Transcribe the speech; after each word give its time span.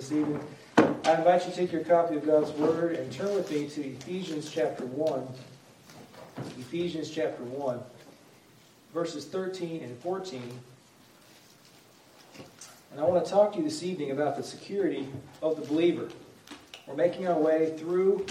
this 0.00 0.12
evening. 0.12 0.42
I 0.78 1.16
invite 1.16 1.44
you 1.44 1.50
to 1.50 1.56
take 1.58 1.72
your 1.72 1.84
copy 1.84 2.16
of 2.16 2.24
God's 2.24 2.50
Word 2.52 2.96
and 2.96 3.12
turn 3.12 3.34
with 3.34 3.50
me 3.50 3.68
to 3.68 3.86
Ephesians 3.86 4.50
chapter 4.50 4.86
1. 4.86 5.28
Ephesians 6.58 7.10
chapter 7.10 7.42
1, 7.42 7.78
verses 8.94 9.26
13 9.26 9.82
and 9.82 9.98
14. 9.98 10.40
And 12.92 12.98
I 12.98 13.02
want 13.02 13.22
to 13.22 13.30
talk 13.30 13.52
to 13.52 13.58
you 13.58 13.64
this 13.64 13.82
evening 13.82 14.10
about 14.10 14.38
the 14.38 14.42
security 14.42 15.06
of 15.42 15.60
the 15.60 15.66
believer. 15.66 16.08
We're 16.86 16.94
making 16.94 17.28
our 17.28 17.38
way 17.38 17.76
through 17.76 18.24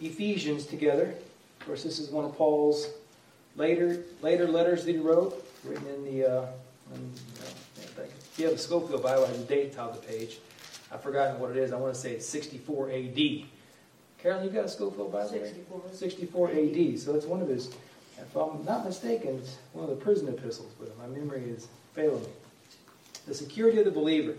Ephesians 0.00 0.64
together. 0.64 1.12
Of 1.60 1.66
course, 1.66 1.82
this 1.82 1.98
is 1.98 2.08
one 2.08 2.24
of 2.24 2.34
Paul's 2.34 2.88
later 3.56 4.04
later 4.22 4.48
letters 4.48 4.86
that 4.86 4.92
he 4.92 4.98
wrote, 4.98 5.46
written 5.64 5.86
in 5.88 6.04
the. 6.04 6.26
Uh, 6.26 6.46
in, 6.94 7.12
if 7.98 8.38
you 8.38 8.46
have 8.46 8.54
a 8.54 8.58
Scofield 8.58 9.02
Bible, 9.02 9.24
it 9.24 9.28
has 9.28 9.40
a 9.40 9.44
date 9.44 9.78
on 9.78 9.92
the 9.92 9.98
page. 9.98 10.38
I've 10.92 11.02
forgotten 11.02 11.40
what 11.40 11.50
it 11.50 11.56
is. 11.56 11.72
I 11.72 11.76
want 11.76 11.94
to 11.94 11.98
say 11.98 12.12
it's 12.12 12.26
64 12.26 12.90
A.D. 12.90 13.46
Carolyn, 14.18 14.44
you 14.44 14.50
got 14.50 14.66
a 14.66 14.68
Scofield 14.68 15.10
Bible? 15.10 15.30
64. 15.30 15.82
64 15.92 16.50
A.D. 16.50 16.96
So 16.98 17.14
it's 17.14 17.26
one 17.26 17.40
of 17.40 17.48
his, 17.48 17.68
if 18.18 18.36
I'm 18.36 18.64
not 18.64 18.84
mistaken, 18.84 19.38
it's 19.38 19.56
one 19.72 19.84
of 19.84 19.90
the 19.90 19.96
prison 19.96 20.28
epistles, 20.28 20.70
but 20.78 20.96
my 20.98 21.06
memory 21.06 21.44
is 21.44 21.68
failing 21.94 22.20
me. 22.20 22.28
The 23.26 23.34
security 23.34 23.78
of 23.78 23.86
the 23.86 23.90
believer. 23.90 24.34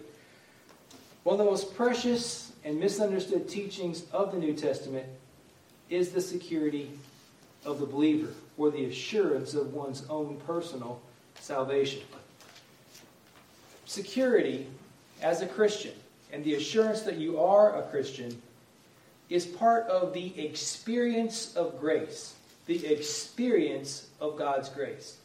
One 1.23 1.33
of 1.33 1.39
the 1.39 1.49
most 1.49 1.75
precious 1.75 2.51
and 2.63 2.79
misunderstood 2.79 3.49
teachings 3.49 4.05
of 4.11 4.31
the 4.31 4.37
New 4.37 4.53
Testament 4.53 5.05
is 5.89 6.11
the 6.11 6.21
security 6.21 6.91
of 7.65 7.79
the 7.79 7.85
believer, 7.85 8.31
or 8.57 8.69
the 8.71 8.85
assurance 8.85 9.53
of 9.53 9.73
one's 9.73 10.05
own 10.09 10.39
personal 10.45 11.01
salvation. 11.39 12.01
Security 13.85 14.67
as 15.21 15.41
a 15.41 15.47
Christian 15.47 15.93
and 16.33 16.43
the 16.43 16.55
assurance 16.55 17.01
that 17.03 17.17
you 17.17 17.39
are 17.39 17.77
a 17.77 17.83
Christian 17.83 18.41
is 19.29 19.45
part 19.45 19.85
of 19.87 20.13
the 20.13 20.43
experience 20.43 21.55
of 21.55 21.79
grace, 21.79 22.33
the 22.65 22.87
experience 22.87 24.07
of 24.19 24.35
God's 24.35 24.67
grace. 24.67 25.17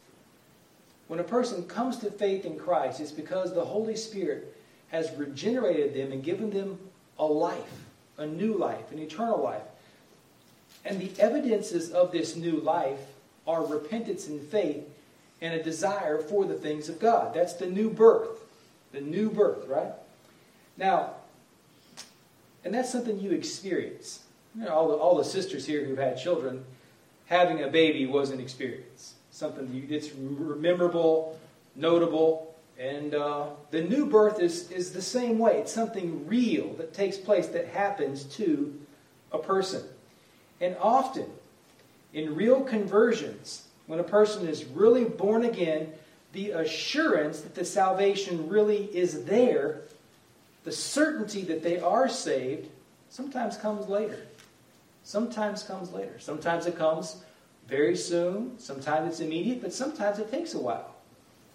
When 1.07 1.19
a 1.19 1.23
person 1.23 1.67
comes 1.67 1.97
to 1.97 2.11
faith 2.11 2.45
in 2.45 2.59
Christ, 2.59 2.99
it's 2.99 3.11
because 3.11 3.53
the 3.53 3.65
Holy 3.65 3.95
Spirit 3.95 4.55
has 4.89 5.11
regenerated 5.17 5.95
them 5.95 6.11
and 6.11 6.23
given 6.23 6.51
them 6.51 6.77
a 7.17 7.25
life, 7.25 7.85
a 8.19 8.27
new 8.27 8.53
life, 8.53 8.91
an 8.91 8.99
eternal 8.99 9.41
life. 9.41 9.63
And 10.85 11.01
the 11.01 11.11
evidences 11.19 11.89
of 11.91 12.11
this 12.11 12.35
new 12.35 12.57
life 12.57 12.99
are 13.47 13.65
repentance 13.65 14.27
and 14.27 14.39
faith 14.39 14.87
and 15.41 15.55
a 15.55 15.63
desire 15.63 16.19
for 16.19 16.45
the 16.45 16.53
things 16.53 16.87
of 16.87 16.99
God. 16.99 17.33
That's 17.33 17.53
the 17.53 17.65
new 17.65 17.89
birth. 17.89 18.43
The 18.91 19.01
new 19.01 19.31
birth, 19.31 19.67
right? 19.67 19.93
Now, 20.79 21.11
and 22.63 22.73
that's 22.73 22.89
something 22.89 23.19
you 23.19 23.31
experience. 23.31 24.21
You 24.55 24.65
know, 24.65 24.73
all, 24.73 24.87
the, 24.87 24.93
all 24.95 25.17
the 25.17 25.25
sisters 25.25 25.65
here 25.65 25.83
who've 25.83 25.97
had 25.97 26.17
children, 26.17 26.63
having 27.25 27.61
a 27.61 27.67
baby 27.67 28.05
was 28.05 28.31
an 28.31 28.39
experience. 28.39 29.15
Something 29.29 29.71
you, 29.73 29.85
it's 29.95 30.09
memorable, 30.15 31.37
notable, 31.75 32.55
and 32.79 33.13
uh, 33.13 33.47
the 33.71 33.81
new 33.81 34.05
birth 34.05 34.39
is, 34.39 34.71
is 34.71 34.93
the 34.93 35.01
same 35.01 35.37
way. 35.37 35.57
It's 35.57 35.73
something 35.73 36.25
real 36.25 36.73
that 36.75 36.93
takes 36.93 37.17
place 37.17 37.47
that 37.47 37.67
happens 37.67 38.23
to 38.35 38.73
a 39.33 39.37
person. 39.37 39.83
And 40.61 40.77
often, 40.81 41.25
in 42.13 42.35
real 42.35 42.61
conversions, 42.61 43.67
when 43.87 43.99
a 43.99 44.03
person 44.03 44.47
is 44.47 44.63
really 44.63 45.03
born 45.03 45.43
again, 45.43 45.91
the 46.31 46.51
assurance 46.51 47.41
that 47.41 47.55
the 47.55 47.65
salvation 47.65 48.47
really 48.47 48.85
is 48.95 49.25
there, 49.25 49.81
the 50.63 50.71
certainty 50.71 51.43
that 51.43 51.63
they 51.63 51.79
are 51.79 52.09
saved, 52.09 52.69
sometimes 53.09 53.57
comes 53.57 53.87
later. 53.87 54.25
Sometimes 55.03 55.63
comes 55.63 55.91
later. 55.91 56.19
Sometimes 56.19 56.65
it 56.65 56.77
comes 56.77 57.23
very 57.67 57.95
soon. 57.95 58.59
Sometimes 58.59 59.09
it's 59.09 59.19
immediate, 59.19 59.61
but 59.61 59.73
sometimes 59.73 60.19
it 60.19 60.31
takes 60.31 60.53
a 60.53 60.59
while. 60.59 60.95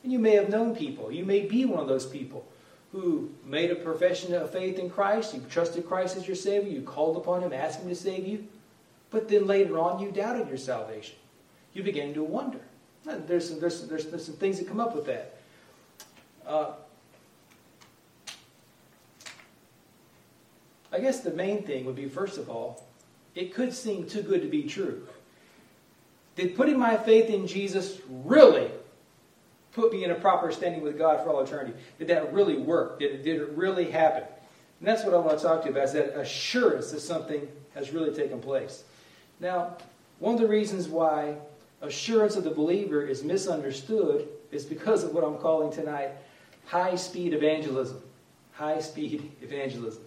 And 0.03 0.13
you 0.13 0.19
may 0.19 0.33
have 0.33 0.49
known 0.49 0.75
people. 0.75 1.13
You 1.13 1.25
may 1.25 1.41
be 1.41 1.65
one 1.65 1.81
of 1.81 1.89
those 1.89 2.07
people 2.07 2.47
who 2.93 3.31
made 3.45 3.71
a 3.71 3.75
profession 3.75 4.35
of 4.35 4.51
faith 4.51 4.79
in 4.79 4.89
Christ. 4.89 5.35
You 5.35 5.45
trusted 5.51 5.87
Christ 5.87 6.17
as 6.17 6.27
your 6.27 6.37
Savior. 6.37 6.71
You 6.71 6.83
called 6.83 7.17
upon 7.17 7.43
Him, 7.43 7.53
asked 7.53 7.81
Him 7.81 7.89
to 7.89 7.95
save 7.95 8.27
you. 8.27 8.47
But 9.11 9.29
then 9.29 9.47
later 9.47 9.79
on, 9.79 10.01
you 10.01 10.11
doubted 10.11 10.49
your 10.49 10.59
salvation. 10.59 11.17
You 11.73 11.83
began 11.83 12.15
to 12.15 12.23
wonder. 12.23 12.61
There's 13.05 13.49
some, 13.49 13.61
there's, 13.61 13.87
there's, 13.87 14.07
there's 14.07 14.25
some 14.25 14.37
things 14.37 14.59
that 14.59 14.69
come 14.69 14.81
up 14.81 14.95
with 14.95 15.07
that. 15.07 15.37
Uh, 16.47 16.73
I 20.95 21.01
guess 21.01 21.21
the 21.21 21.33
main 21.33 21.65
thing 21.65 21.85
would 21.87 21.97
be, 21.97 22.07
first 22.07 22.39
of 22.39 22.49
all, 22.49 22.85
it 23.35 23.53
could 23.53 23.75
seem 23.75 24.07
too 24.07 24.23
good 24.23 24.43
to 24.43 24.49
be 24.49 24.63
true. 24.63 25.09
Did 26.37 26.55
putting 26.55 26.79
my 26.79 26.97
faith 26.97 27.29
in 27.29 27.49
Jesus 27.49 27.99
really 28.09 28.71
put 29.73 29.93
me 29.93 30.05
in 30.05 30.13
a 30.13 30.15
proper 30.15 30.53
standing 30.53 30.83
with 30.83 30.97
God 30.97 31.25
for 31.25 31.31
all 31.31 31.41
eternity? 31.41 31.75
Did 31.99 32.09
that 32.09 32.33
really 32.33 32.57
work? 32.57 33.01
Did 33.01 33.11
it, 33.11 33.23
did 33.25 33.41
it 33.41 33.49
really 33.51 33.91
happen? 33.91 34.23
And 34.79 34.87
that's 34.87 35.05
what 35.05 35.15
I 35.15 35.19
want 35.19 35.37
to 35.39 35.45
talk 35.45 35.63
to 35.63 35.67
you 35.67 35.73
about, 35.73 35.87
is 35.87 35.93
that 35.95 36.17
assurance 36.17 36.93
that 36.93 37.01
something 37.01 37.49
has 37.75 37.91
really 37.91 38.15
taken 38.15 38.41
place. 38.41 38.85
Now, 39.41 39.77
one 40.21 40.35
of 40.35 40.41
the 40.41 40.47
reasons 40.47 40.89
why 40.89 41.37
assurance 41.83 42.37
of 42.37 42.45
the 42.45 42.51
believer 42.51 43.03
is 43.03 43.25
misunderstood 43.25 44.29
is 44.53 44.65
because 44.65 45.03
of 45.03 45.13
what 45.13 45.25
I'm 45.25 45.39
calling 45.39 45.73
tonight 45.73 46.11
high 46.67 46.95
speed 46.95 47.35
evangelism. 47.35 48.01
High 48.53 48.81
speed 48.81 49.33
evangelism. 49.43 50.03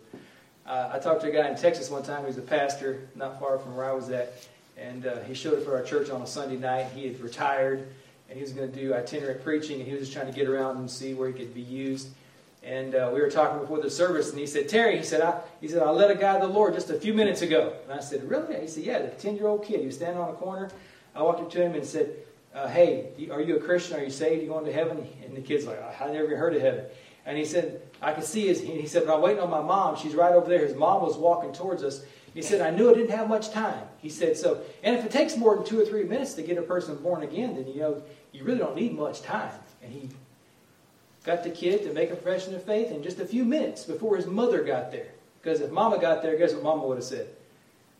Uh, 0.67 0.91
I 0.94 1.00
talked 1.00 1.22
to 1.22 1.29
a 1.29 1.31
guy 1.31 1.47
in 1.47 1.55
Texas 1.55 1.89
one 1.89 2.03
time. 2.03 2.22
He 2.22 2.28
was 2.28 2.38
a 2.38 2.41
pastor 2.41 3.07
not 3.16 3.39
far 3.39 3.57
from 3.57 3.78
where 3.78 3.89
I 3.89 3.94
was 3.94 4.09
at. 4.09 4.33
And 4.78 5.05
uh, 5.07 5.19
he 5.22 5.33
showed 5.33 5.57
up 5.57 5.63
for 5.63 5.75
our 5.75 5.83
church 5.83 6.09
on 6.09 6.22
a 6.22 6.28
Sunday 6.28 6.57
night. 6.57 6.88
He 6.94 7.07
had 7.07 7.19
retired 7.22 7.88
and 8.29 8.35
he 8.35 8.41
was 8.41 8.51
going 8.51 8.69
to 8.69 8.77
do 8.77 8.94
itinerant 8.94 9.44
preaching. 9.44 9.79
And 9.79 9.88
he 9.88 9.94
was 9.94 10.01
just 10.01 10.13
trying 10.13 10.27
to 10.27 10.33
get 10.33 10.50
around 10.50 10.77
and 10.77 10.91
see 10.91 11.13
where 11.13 11.29
he 11.29 11.33
could 11.33 11.53
be 11.53 11.61
used. 11.61 12.09
And 12.63 12.95
uh, 12.95 13.09
we 13.13 13.22
were 13.22 13.29
talking 13.29 13.59
before 13.59 13.79
the 13.79 13.89
service, 13.89 14.31
and 14.31 14.39
he 14.39 14.45
said, 14.45 14.67
Terry, 14.67 14.97
he 14.97 15.03
said, 15.03 15.22
I, 15.22 15.39
he 15.61 15.69
said, 15.69 15.81
I 15.81 15.89
led 15.89 16.11
a 16.11 16.16
guy 16.16 16.38
to 16.38 16.45
the 16.45 16.51
Lord 16.51 16.73
just 16.73 16.89
a 16.89 17.00
few 17.00 17.13
minutes 17.13 17.41
ago. 17.41 17.73
And 17.83 17.97
I 17.97 18.01
said, 18.01 18.29
Really? 18.29 18.59
He 18.59 18.67
said, 18.67 18.83
Yeah, 18.83 19.00
the 19.00 19.07
10 19.07 19.38
year 19.38 19.47
old 19.47 19.63
kid. 19.63 19.79
He 19.79 19.85
was 19.85 19.95
standing 19.95 20.19
on 20.19 20.29
a 20.29 20.33
corner. 20.33 20.69
I 21.16 21.22
walked 21.22 21.39
up 21.39 21.50
to 21.51 21.61
him 21.61 21.75
and 21.75 21.85
said, 21.85 22.13
uh, 22.53 22.67
Hey, 22.67 23.11
are 23.31 23.39
you 23.39 23.56
a 23.56 23.59
Christian? 23.61 23.97
Are 23.97 24.03
you 24.03 24.09
saved? 24.09 24.41
Are 24.41 24.44
you 24.44 24.50
going 24.50 24.66
to 24.66 24.73
heaven? 24.73 25.07
And 25.23 25.38
the 25.38 25.41
kid's 25.41 25.66
like, 25.66 25.79
I 26.01 26.11
never 26.11 26.35
heard 26.35 26.56
of 26.56 26.61
heaven. 26.61 26.83
And 27.27 27.38
he 27.38 27.43
said, 27.43 27.81
I 28.01 28.13
could 28.13 28.23
see 28.23 28.47
his, 28.47 28.61
he 28.61 28.88
said, 28.88 29.05
but 29.05 29.13
I'm 29.13 29.21
waiting 29.21 29.43
on 29.43 29.49
my 29.49 29.61
mom. 29.61 29.97
She's 29.97 30.15
right 30.15 30.31
over 30.33 30.47
there. 30.47 30.65
His 30.65 30.75
mom 30.75 31.01
was 31.01 31.17
walking 31.17 31.51
towards 31.51 31.83
us. 31.83 32.05
He 32.33 32.41
said, 32.41 32.61
I 32.61 32.69
knew 32.69 32.89
I 32.89 32.93
didn't 32.93 33.11
have 33.11 33.27
much 33.27 33.51
time. 33.51 33.83
He 33.97 34.07
said, 34.07 34.38
so, 34.38 34.61
and 34.81 34.95
if 34.95 35.03
it 35.03 35.11
takes 35.11 35.35
more 35.35 35.53
than 35.55 35.65
two 35.65 35.77
or 35.77 35.85
three 35.85 36.03
minutes 36.03 36.35
to 36.35 36.41
get 36.41 36.57
a 36.57 36.61
person 36.61 36.95
born 36.95 37.23
again, 37.23 37.55
then, 37.55 37.67
you 37.67 37.81
know, 37.81 38.01
you 38.31 38.45
really 38.45 38.59
don't 38.59 38.77
need 38.77 38.95
much 38.95 39.23
time. 39.23 39.51
And 39.83 39.91
he 39.91 40.09
got 41.25 41.43
the 41.43 41.49
kid 41.49 41.83
to 41.83 41.91
make 41.91 42.11
a 42.11 42.15
profession 42.15 42.55
of 42.55 42.63
faith 42.63 42.91
in 42.91 43.03
just 43.03 43.19
a 43.19 43.25
few 43.25 43.44
minutes 43.44 43.83
before 43.83 44.15
his 44.15 44.25
mother 44.25 44.63
got 44.63 44.94
there. 44.94 45.07
Because 45.41 45.59
if 45.59 45.69
mama 45.69 45.99
got 45.99 46.21
there, 46.21 46.38
guess 46.38 46.53
what 46.53 46.63
mama 46.63 46.88
would 46.88 46.97
have 46.97 47.03
said? 47.03 47.27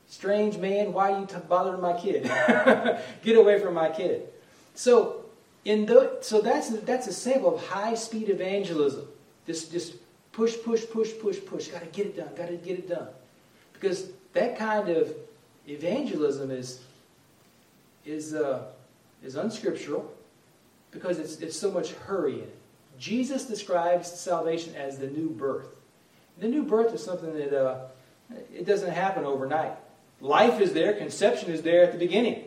Strange 0.08 0.58
man, 0.58 0.94
why 0.94 1.12
are 1.12 1.20
you 1.20 1.28
bothering 1.50 1.82
my 1.82 2.00
kid? 2.00 2.24
Get 3.24 3.36
away 3.36 3.60
from 3.60 3.74
my 3.74 3.90
kid. 3.90 4.30
So, 4.74 5.26
in 5.66 5.86
the, 5.86 6.20
so 6.22 6.40
that's, 6.40 6.70
that's 6.70 7.08
a 7.08 7.14
sample 7.14 7.56
of 7.56 7.68
high 7.68 7.96
speed 7.96 8.30
evangelism. 8.30 9.06
Just 9.48 9.96
push, 10.32 10.56
push, 10.64 10.84
push, 10.92 11.12
push, 11.20 11.40
push. 11.46 11.68
Got 11.70 11.82
to 11.82 11.88
get 11.88 12.08
it 12.08 12.18
done. 12.18 12.30
Got 12.36 12.50
to 12.50 12.58
get 12.58 12.78
it 12.78 12.90
done. 12.90 13.08
Because 13.74 14.12
that 14.34 14.58
kind 14.58 14.90
of 14.90 15.16
evangelism 15.68 16.52
is, 16.52 16.82
is, 18.06 18.34
uh, 18.34 18.66
is 19.24 19.36
unscriptural 19.36 20.12
because 20.92 21.20
it's, 21.20 21.38
it's 21.38 21.58
so 21.58 21.72
much 21.72 21.92
hurry 21.94 22.36
in 22.36 22.40
it. 22.42 22.58
Jesus 23.00 23.46
describes 23.46 24.12
salvation 24.12 24.76
as 24.76 24.98
the 24.98 25.08
new 25.08 25.30
birth. 25.30 25.68
The 26.40 26.48
new 26.48 26.64
birth 26.64 26.94
is 26.94 27.04
something 27.04 27.34
that 27.36 27.54
uh, 27.54 27.86
it 28.54 28.66
doesn't 28.66 28.92
happen 28.92 29.24
overnight. 29.24 29.74
Life 30.20 30.60
is 30.60 30.74
there, 30.74 30.94
conception 30.94 31.52
is 31.52 31.62
there 31.62 31.84
at 31.84 31.92
the 31.92 32.00
beginning. 32.00 32.44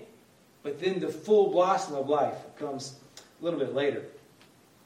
But 0.63 0.81
then 0.81 1.01
the 1.01 1.09
full 1.09 1.51
blossom 1.51 1.95
of 1.95 2.09
life 2.09 2.37
comes 2.59 2.95
a 3.41 3.45
little 3.45 3.59
bit 3.59 3.75
later. 3.75 4.05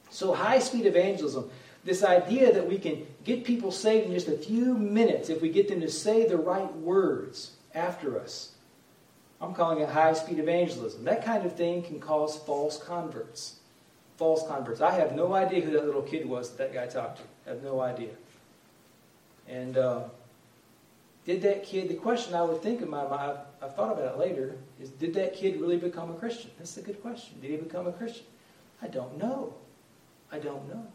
So, 0.09 0.33
high 0.33 0.59
speed 0.59 0.85
evangelism, 0.85 1.49
this 1.85 2.03
idea 2.03 2.51
that 2.51 2.67
we 2.67 2.79
can 2.79 3.05
get 3.23 3.45
people 3.45 3.71
saved 3.71 4.07
in 4.07 4.13
just 4.13 4.27
a 4.27 4.37
few 4.37 4.73
minutes 4.73 5.29
if 5.29 5.41
we 5.41 5.49
get 5.49 5.69
them 5.69 5.81
to 5.81 5.89
say 5.89 6.27
the 6.27 6.35
right 6.35 6.75
words 6.77 7.51
after 7.73 8.19
us. 8.19 8.53
I'm 9.39 9.53
calling 9.53 9.79
it 9.79 9.89
high 9.89 10.13
speed 10.13 10.39
evangelism. 10.39 11.03
That 11.03 11.23
kind 11.23 11.45
of 11.45 11.55
thing 11.55 11.83
can 11.83 11.99
cause 11.99 12.37
false 12.37 12.81
converts. 12.81 13.59
False 14.17 14.47
converts. 14.47 14.81
I 14.81 14.91
have 14.91 15.13
no 15.13 15.33
idea 15.33 15.61
who 15.61 15.71
that 15.71 15.85
little 15.85 16.01
kid 16.01 16.27
was 16.27 16.49
that, 16.51 16.57
that 16.57 16.73
guy 16.73 16.87
talked 16.87 17.17
to. 17.17 17.23
I 17.45 17.53
have 17.53 17.63
no 17.63 17.81
idea. 17.81 18.11
And 19.47 19.77
uh, 19.77 20.03
did 21.25 21.43
that 21.43 21.63
kid, 21.63 21.89
the 21.89 21.95
question 21.95 22.33
I 22.33 22.41
would 22.41 22.63
think 22.63 22.81
in 22.81 22.89
my 22.89 23.03
mind, 23.03 23.13
I've, 23.13 23.37
I've 23.61 23.75
thought 23.75 23.91
about 23.91 24.15
it 24.15 24.17
later, 24.17 24.55
is 24.81 24.89
did 24.89 25.13
that 25.15 25.35
kid 25.35 25.61
really 25.61 25.77
become 25.77 26.09
a 26.09 26.15
Christian? 26.15 26.49
That's 26.57 26.77
a 26.77 26.81
good 26.81 27.01
question. 27.01 27.39
Did 27.41 27.51
he 27.51 27.57
become 27.57 27.85
a 27.85 27.91
Christian? 27.91 28.25
I 28.81 28.87
don't 28.87 29.17
know. 29.19 29.53
I 30.31 30.39
don't 30.39 30.67
know. 30.67 30.87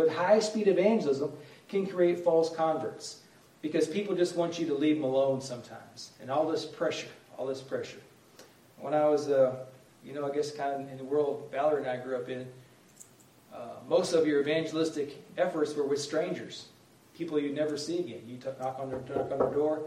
But 0.00 0.08
high 0.08 0.38
speed 0.38 0.66
evangelism 0.66 1.30
can 1.68 1.86
create 1.86 2.20
false 2.20 2.48
converts 2.48 3.20
because 3.60 3.86
people 3.86 4.16
just 4.16 4.34
want 4.34 4.58
you 4.58 4.66
to 4.68 4.74
leave 4.74 4.96
them 4.96 5.04
alone 5.04 5.42
sometimes. 5.42 6.12
And 6.22 6.30
all 6.30 6.50
this 6.50 6.64
pressure, 6.64 7.10
all 7.36 7.46
this 7.46 7.60
pressure. 7.60 8.00
When 8.78 8.94
I 8.94 9.06
was, 9.10 9.28
uh, 9.28 9.56
you 10.02 10.14
know, 10.14 10.26
I 10.26 10.34
guess 10.34 10.52
kind 10.52 10.72
of 10.72 10.90
in 10.90 10.96
the 10.96 11.04
world 11.04 11.50
Valerie 11.52 11.82
and 11.82 11.90
I 11.90 11.98
grew 11.98 12.16
up 12.16 12.30
in, 12.30 12.46
uh, 13.54 13.58
most 13.90 14.14
of 14.14 14.26
your 14.26 14.40
evangelistic 14.40 15.22
efforts 15.36 15.74
were 15.74 15.84
with 15.84 16.00
strangers, 16.00 16.68
people 17.14 17.38
you 17.38 17.52
never 17.52 17.76
see 17.76 17.98
again. 17.98 18.22
You 18.26 18.38
knock 18.58 18.78
on 18.80 18.88
their, 18.88 19.00
knock 19.00 19.30
on 19.32 19.38
their 19.38 19.50
door, 19.50 19.82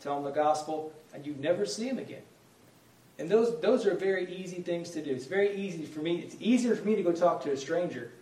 tell 0.00 0.14
them 0.14 0.24
the 0.24 0.30
gospel, 0.30 0.94
and 1.12 1.26
you 1.26 1.36
never 1.38 1.66
see 1.66 1.90
them 1.90 1.98
again. 1.98 2.22
And 3.18 3.28
those, 3.28 3.60
those 3.60 3.84
are 3.84 3.94
very 3.94 4.34
easy 4.34 4.62
things 4.62 4.88
to 4.92 5.02
do. 5.02 5.10
It's 5.10 5.26
very 5.26 5.54
easy 5.54 5.84
for 5.84 6.00
me. 6.00 6.20
It's 6.20 6.36
easier 6.40 6.74
for 6.74 6.86
me 6.86 6.96
to 6.96 7.02
go 7.02 7.12
talk 7.12 7.42
to 7.42 7.52
a 7.52 7.56
stranger 7.58 8.12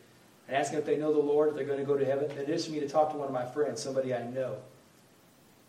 and 0.49 0.57
ask 0.57 0.71
them 0.71 0.81
if 0.81 0.87
they 0.87 0.97
know 0.97 1.13
the 1.13 1.19
Lord, 1.19 1.49
if 1.49 1.55
they're 1.57 1.65
going 1.65 1.79
to 1.79 1.85
go 1.85 1.97
to 1.97 2.05
heaven, 2.05 2.31
it 2.31 2.49
is 2.49 2.67
for 2.67 2.73
me 2.73 2.81
to 2.81 2.89
talk 2.89 3.11
to 3.13 3.17
one 3.17 3.27
of 3.27 3.35
my 3.35 3.45
friends, 3.47 3.83
somebody 3.83 4.15
I 4.15 4.23
know. 4.23 4.57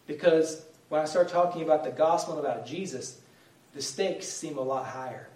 Because 0.06 0.64
when 0.90 1.02
I 1.02 1.06
start 1.06 1.30
talking 1.30 1.64
about 1.64 1.84
the 1.84 1.92
gospel 1.92 2.38
and 2.38 2.46
about 2.46 2.66
Jesus, 2.66 3.20
the 3.74 3.82
stakes 3.82 4.28
seem 4.28 4.58
a 4.58 4.62
lot 4.62 4.86
higher. 4.86 5.28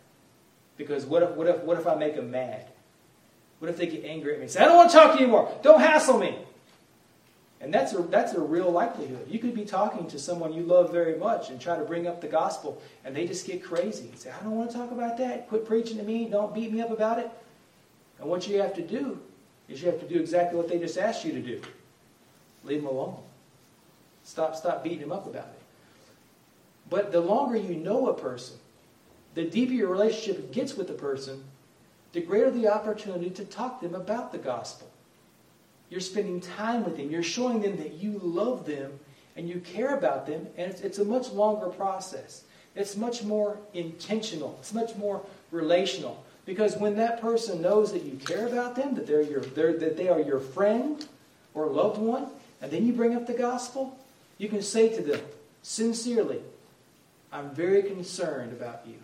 Because 0.77 1.05
what 1.05 1.23
if, 1.23 1.31
what 1.31 1.47
if, 1.47 1.59
what 1.63 1.79
if 1.79 1.87
I 1.87 1.95
make 1.95 2.15
them 2.15 2.31
mad? 2.31 2.67
What 3.59 3.69
if 3.69 3.77
they 3.77 3.87
get 3.87 4.05
angry 4.05 4.33
at 4.33 4.39
me 4.39 4.43
and 4.43 4.51
say, 4.51 4.61
I 4.61 4.65
don't 4.65 4.77
want 4.77 4.91
to 4.91 4.97
talk 4.97 5.13
to 5.13 5.17
you 5.17 5.25
anymore. 5.25 5.53
Don't 5.61 5.79
hassle 5.79 6.17
me. 6.17 6.37
And 7.59 7.71
that's 7.71 7.93
a, 7.93 8.01
that's 8.01 8.33
a 8.33 8.39
real 8.39 8.71
likelihood. 8.71 9.27
You 9.29 9.37
could 9.37 9.53
be 9.53 9.65
talking 9.65 10.07
to 10.07 10.17
someone 10.17 10.51
you 10.51 10.63
love 10.63 10.91
very 10.91 11.15
much 11.19 11.49
and 11.49 11.61
try 11.61 11.77
to 11.77 11.83
bring 11.83 12.07
up 12.07 12.19
the 12.19 12.27
gospel, 12.27 12.81
and 13.05 13.15
they 13.15 13.27
just 13.27 13.45
get 13.45 13.63
crazy 13.63 14.07
and 14.07 14.17
say, 14.17 14.31
I 14.31 14.43
don't 14.43 14.57
want 14.57 14.71
to 14.71 14.77
talk 14.77 14.91
about 14.91 15.17
that. 15.19 15.47
Quit 15.47 15.67
preaching 15.67 15.97
to 15.97 16.03
me. 16.03 16.25
Don't 16.25 16.55
beat 16.55 16.71
me 16.71 16.81
up 16.81 16.89
about 16.89 17.19
it. 17.19 17.29
And 18.19 18.27
what 18.27 18.47
you 18.47 18.59
have 18.61 18.73
to 18.75 18.81
do 18.81 19.19
is 19.71 19.81
you 19.81 19.89
have 19.89 19.99
to 19.99 20.07
do 20.07 20.19
exactly 20.19 20.57
what 20.57 20.67
they 20.67 20.79
just 20.79 20.97
asked 20.97 21.25
you 21.25 21.31
to 21.33 21.41
do 21.41 21.61
leave 22.63 22.83
them 22.83 22.87
alone. 22.87 23.17
Stop, 24.23 24.55
stop 24.55 24.83
beating 24.83 24.99
them 24.99 25.11
up 25.11 25.25
about 25.25 25.47
it. 25.47 25.61
But 26.89 27.11
the 27.11 27.21
longer 27.21 27.57
you 27.57 27.75
know 27.75 28.07
a 28.07 28.13
person, 28.13 28.57
the 29.33 29.45
deeper 29.45 29.73
your 29.73 29.89
relationship 29.89 30.51
gets 30.51 30.75
with 30.75 30.87
the 30.87 30.93
person, 30.93 31.43
the 32.13 32.21
greater 32.21 32.51
the 32.51 32.67
opportunity 32.67 33.29
to 33.31 33.45
talk 33.45 33.79
to 33.79 33.87
them 33.87 33.99
about 33.99 34.31
the 34.31 34.37
gospel. 34.37 34.89
You're 35.89 36.01
spending 36.01 36.39
time 36.39 36.83
with 36.83 36.97
them. 36.97 37.09
You're 37.09 37.23
showing 37.23 37.61
them 37.61 37.77
that 37.77 37.93
you 37.93 38.19
love 38.23 38.65
them 38.65 38.99
and 39.35 39.49
you 39.49 39.59
care 39.59 39.95
about 39.95 40.27
them. 40.27 40.47
And 40.57 40.71
it's, 40.71 40.81
it's 40.81 40.99
a 40.99 41.05
much 41.05 41.31
longer 41.31 41.67
process. 41.67 42.43
It's 42.75 42.95
much 42.95 43.23
more 43.23 43.57
intentional. 43.73 44.55
It's 44.59 44.73
much 44.73 44.95
more 44.95 45.25
relational. 45.51 46.23
Because 46.45 46.75
when 46.75 46.95
that 46.95 47.21
person 47.21 47.61
knows 47.61 47.91
that 47.93 48.03
you 48.03 48.17
care 48.17 48.47
about 48.47 48.75
them, 48.75 48.95
that, 48.95 49.05
they're 49.05 49.21
your, 49.21 49.41
they're, 49.41 49.77
that 49.77 49.95
they 49.95 50.09
are 50.09 50.19
your 50.19 50.39
friend 50.39 51.05
or 51.53 51.67
loved 51.67 51.99
one, 51.99 52.27
and 52.61 52.71
then 52.71 52.85
you 52.85 52.93
bring 52.93 53.15
up 53.15 53.27
the 53.27 53.33
gospel, 53.33 53.97
you 54.37 54.49
can 54.49 54.61
say 54.61 54.89
to 54.95 55.01
them, 55.01 55.21
sincerely, 55.61 56.39
I'm 57.31 57.51
very 57.51 57.83
concerned 57.83 58.53
about 58.53 58.81
you. 58.85 58.95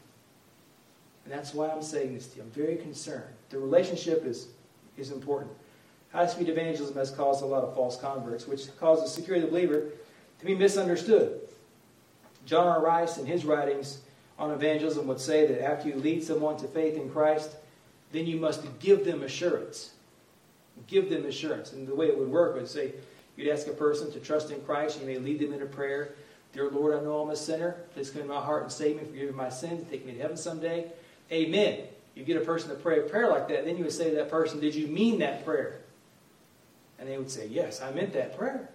And 1.26 1.34
that's 1.34 1.54
why 1.54 1.70
I'm 1.70 1.84
saying 1.84 2.14
this 2.14 2.28
to 2.28 2.38
you. 2.38 2.44
I'm 2.44 2.50
very 2.52 2.78
concerned. 2.78 3.34
The 3.50 3.60
relationship 3.60 4.26
is, 4.26 4.48
is 4.98 5.12
important. 5.12 5.52
High 6.12 6.28
speed 6.28 6.50
evangelism 6.50 6.96
has 6.96 7.12
caused 7.12 7.44
a 7.44 7.46
lot 7.46 7.64
of 7.64 7.76
false 7.76 8.00
converts, 8.00 8.48
which 8.48 8.76
causes 8.80 9.12
security 9.12 9.46
of 9.46 9.52
the 9.52 9.56
believer 9.56 9.90
to 10.40 10.46
be 10.46 10.56
misunderstood. 10.56 11.42
John 12.46 12.66
R. 12.66 12.82
Rice, 12.82 13.18
in 13.18 13.26
his 13.26 13.44
writings 13.46 14.00
on 14.40 14.52
evangelism, 14.52 15.08
would 15.08 15.20
say 15.20 15.48
that 15.48 15.64
after 15.64 15.90
you 15.90 15.96
lead 15.96 16.24
someone 16.24 16.58
to 16.58 16.68
faith 16.68 16.96
in 16.96 17.10
Christ, 17.10 17.56
then 18.12 18.26
you 18.26 18.38
must 18.38 18.64
give 18.80 19.06
them 19.06 19.24
assurance. 19.24 19.92
Give 20.88 21.10
them 21.10 21.26
assurance. 21.26 21.74
And 21.74 21.88
the 21.88 21.96
way 21.96 22.08
it 22.08 22.18
would 22.18 22.30
work 22.30 22.56
would 22.56 22.68
say, 22.68 22.94
you'd 23.36 23.50
ask 23.50 23.68
a 23.68 23.72
person 23.72 24.12
to 24.12 24.20
trust 24.20 24.52
in 24.52 24.62
Christ, 24.62 25.00
you 25.00 25.08
may 25.08 25.18
lead 25.18 25.40
them 25.40 25.54
in 25.54 25.62
a 25.62 25.66
prayer. 25.66 26.14
Dear 26.54 26.70
Lord, 26.70 26.96
I 26.96 27.04
know 27.04 27.22
I'm 27.22 27.30
a 27.30 27.36
sinner. 27.36 27.76
Please 27.94 28.10
come 28.10 28.22
into 28.22 28.34
my 28.34 28.42
heart 28.42 28.64
and 28.64 28.72
save 28.72 28.98
me, 28.98 29.04
forgive 29.06 29.30
me 29.30 29.36
my 29.36 29.50
sins, 29.50 29.86
take 29.90 30.06
me 30.06 30.14
to 30.14 30.20
heaven 30.20 30.38
someday. 30.38 30.92
Amen. 31.32 31.82
You 32.16 32.24
get 32.24 32.38
a 32.38 32.46
person 32.46 32.70
to 32.70 32.76
pray 32.76 33.00
a 33.00 33.04
prayer 33.04 33.30
like 33.30 33.48
that, 33.50 33.66
then 33.66 33.78
you 33.78 33.84
would 33.84 33.94
say 33.94 34.10
to 34.10 34.16
that 34.16 34.30
person, 34.32 34.60
Did 34.60 34.74
you 34.74 34.88
mean 34.88 35.20
that 35.20 35.46
prayer? 35.46 35.82
And 36.98 37.08
they 37.08 37.18
would 37.18 37.30
say, 37.30 37.48
Yes, 37.48 37.82
I 37.82 37.92
meant 37.92 38.14
that 38.14 38.38
prayer. 38.38 38.70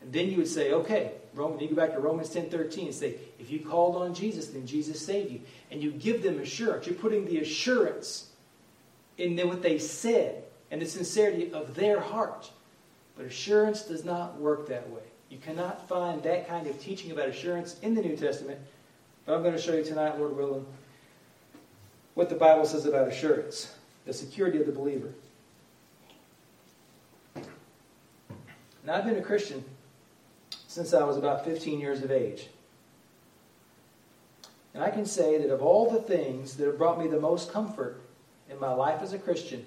And 0.00 0.12
then 0.12 0.30
you 0.30 0.36
would 0.36 0.48
say, 0.48 0.72
Okay, 0.72 1.12
You 1.36 1.68
go 1.68 1.74
back 1.74 1.92
to 1.92 2.00
Romans 2.00 2.30
10 2.30 2.48
13 2.48 2.86
and 2.86 2.94
say, 2.94 3.16
If 3.38 3.50
you 3.50 3.60
called 3.60 3.96
on 3.96 4.14
Jesus, 4.14 4.48
then 4.48 4.66
Jesus 4.66 5.04
saved 5.04 5.30
you. 5.30 5.40
And 5.70 5.82
you 5.82 5.90
give 5.90 6.22
them 6.22 6.40
assurance. 6.40 6.86
You're 6.86 6.96
putting 6.96 7.26
the 7.26 7.40
assurance 7.40 8.30
in 9.18 9.36
what 9.46 9.62
they 9.62 9.78
said 9.78 10.44
and 10.70 10.80
the 10.80 10.86
sincerity 10.86 11.52
of 11.52 11.74
their 11.74 12.00
heart. 12.00 12.50
But 13.16 13.26
assurance 13.26 13.82
does 13.82 14.04
not 14.04 14.38
work 14.38 14.68
that 14.68 14.88
way. 14.88 15.02
You 15.28 15.38
cannot 15.38 15.86
find 15.88 16.22
that 16.22 16.48
kind 16.48 16.66
of 16.66 16.80
teaching 16.80 17.10
about 17.10 17.28
assurance 17.28 17.78
in 17.80 17.94
the 17.94 18.02
New 18.02 18.16
Testament. 18.16 18.58
But 19.24 19.34
I'm 19.34 19.42
going 19.42 19.54
to 19.54 19.60
show 19.60 19.74
you 19.74 19.84
tonight, 19.84 20.18
Lord 20.18 20.36
willing, 20.36 20.64
what 22.14 22.28
the 22.30 22.34
Bible 22.34 22.64
says 22.64 22.86
about 22.86 23.08
assurance, 23.08 23.74
the 24.06 24.12
security 24.12 24.58
of 24.58 24.66
the 24.66 24.72
believer. 24.72 25.12
Now, 28.84 28.94
I've 28.94 29.04
been 29.04 29.16
a 29.16 29.22
Christian 29.22 29.64
since 30.76 30.92
I 30.92 31.04
was 31.04 31.16
about 31.16 31.46
15 31.46 31.80
years 31.80 32.02
of 32.02 32.10
age. 32.10 32.48
And 34.74 34.84
I 34.84 34.90
can 34.90 35.06
say 35.06 35.38
that 35.38 35.48
of 35.48 35.62
all 35.62 35.90
the 35.90 36.02
things 36.02 36.58
that 36.58 36.66
have 36.66 36.76
brought 36.76 36.98
me 36.98 37.08
the 37.08 37.18
most 37.18 37.50
comfort 37.50 38.02
in 38.50 38.60
my 38.60 38.74
life 38.74 39.00
as 39.00 39.14
a 39.14 39.18
Christian 39.18 39.64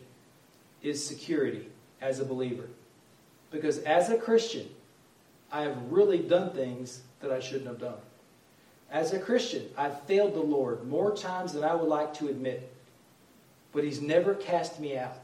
is 0.84 1.04
security 1.04 1.68
as 2.00 2.20
a 2.20 2.26
believer. 2.26 2.68
Because 3.50 3.80
as 3.80 4.12
a 4.12 4.18
Christian, 4.18 4.68
I 5.52 5.64
have 5.64 5.82
really 5.90 6.20
done 6.20 6.52
things 6.52 7.02
that 7.22 7.32
I 7.32 7.40
shouldn't 7.40 7.66
have 7.66 7.82
done. 7.82 7.98
As 8.92 9.12
a 9.12 9.20
Christian, 9.20 9.66
I've 9.76 10.00
failed 10.02 10.36
the 10.36 10.42
Lord 10.42 10.88
more 10.88 11.16
times 11.16 11.54
than 11.54 11.64
I 11.64 11.74
would 11.74 11.90
like 11.90 12.14
to 12.20 12.28
admit. 12.28 12.72
But 13.72 13.84
He's 13.84 14.00
never 14.00 14.36
cast 14.36 14.80
me 14.80 14.96
out. 14.96 15.18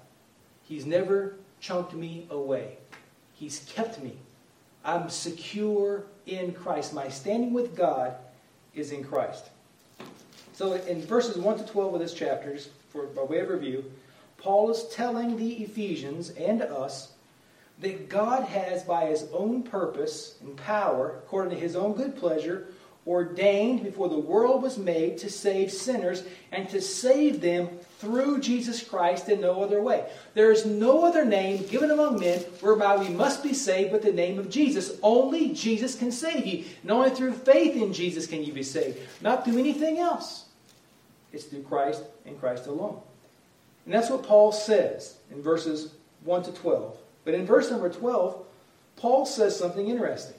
He's 0.64 0.88
never 0.88 1.36
chunked 1.60 1.94
me 1.94 2.26
away. 2.32 2.78
He's 3.36 3.60
kept 3.72 4.02
me. 4.02 4.18
I'm 4.86 5.10
secure 5.10 6.04
in 6.28 6.54
Christ. 6.54 6.94
My 6.94 7.10
standing 7.10 7.54
with 7.54 7.76
God 7.76 8.14
is 8.76 8.92
in 8.92 9.04
Christ. 9.04 9.50
So 10.54 10.74
in 10.74 11.02
verses 11.02 11.38
1 11.38 11.58
to 11.58 11.66
12 11.66 11.96
of 11.96 12.00
this 12.00 12.14
chapter, 12.14 12.58
for 12.92 13.08
by 13.08 13.24
way 13.24 13.40
of 13.40 13.50
review, 13.50 13.92
Paul 14.38 14.70
is 14.70 14.88
telling 14.90 15.38
the 15.38 15.64
Ephesians 15.64 16.30
and 16.30 16.62
us 16.62 17.14
that 17.80 18.08
God 18.08 18.44
has, 18.44 18.84
by 18.84 19.08
his 19.08 19.26
own 19.34 19.64
purpose 19.64 20.36
and 20.42 20.56
power, 20.56 21.16
according 21.18 21.52
to 21.52 21.60
his 21.60 21.76
own 21.76 21.94
good 21.94 22.16
pleasure, 22.16 22.68
ordained 23.08 23.84
before 23.84 24.10
the 24.10 24.18
world 24.18 24.64
was 24.64 24.78
made 24.78 25.18
to 25.20 25.30
save 25.30 25.72
sinners 25.72 26.24
and 26.52 26.68
to 26.70 26.82
save 26.82 27.42
them 27.42 27.70
through 28.00 28.40
Jesus 28.40 28.84
Christ 28.84 29.30
in 29.30 29.42
no 29.42 29.62
other 29.64 29.82
way. 29.82 30.06
There 30.34 30.52
is 30.52 30.66
no 30.66 31.06
other 31.06 31.24
name 31.24 31.66
given 31.68 31.92
among 31.92 32.20
men 32.20 32.40
whereby 32.62 32.98
we 32.98 33.10
must 33.10 33.44
be 33.44 33.54
saved 33.54 33.92
but 33.92 34.02
the 34.02 34.12
name 34.12 34.40
of 34.40 34.50
Jesus. 34.50 34.98
Only 35.04 35.54
Jesus 35.54 35.96
can 35.96 36.12
save 36.12 36.46
you. 36.46 36.66
And 36.82 36.92
only 36.92 37.12
through 37.12 37.34
faith 37.34 37.76
in 37.76 37.94
Jesus 37.94 38.28
can 38.28 38.44
you 38.44 38.54
be 38.54 38.64
saved, 38.64 39.00
not 39.22 39.46
through 39.46 39.60
anything 39.60 40.00
else. 40.00 40.46
It's 41.32 41.46
through 41.46 41.64
Christ 41.64 42.04
and 42.26 42.40
Christ 42.40 42.68
alone. 42.68 43.00
And 43.86 43.94
that's 43.94 44.10
what 44.10 44.24
Paul 44.24 44.52
says 44.52 45.18
in 45.32 45.42
verses 45.42 45.94
1 46.24 46.44
to 46.44 46.52
12. 46.52 46.98
But 47.24 47.34
in 47.34 47.46
verse 47.46 47.70
number 47.70 47.90
12, 47.90 48.44
Paul 48.96 49.26
says 49.26 49.58
something 49.58 49.88
interesting. 49.88 50.36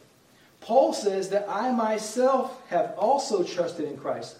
Paul 0.66 0.92
says 0.92 1.28
that 1.28 1.46
I 1.48 1.70
myself 1.70 2.60
have 2.70 2.94
also 2.98 3.44
trusted 3.44 3.88
in 3.88 3.96
Christ. 3.96 4.36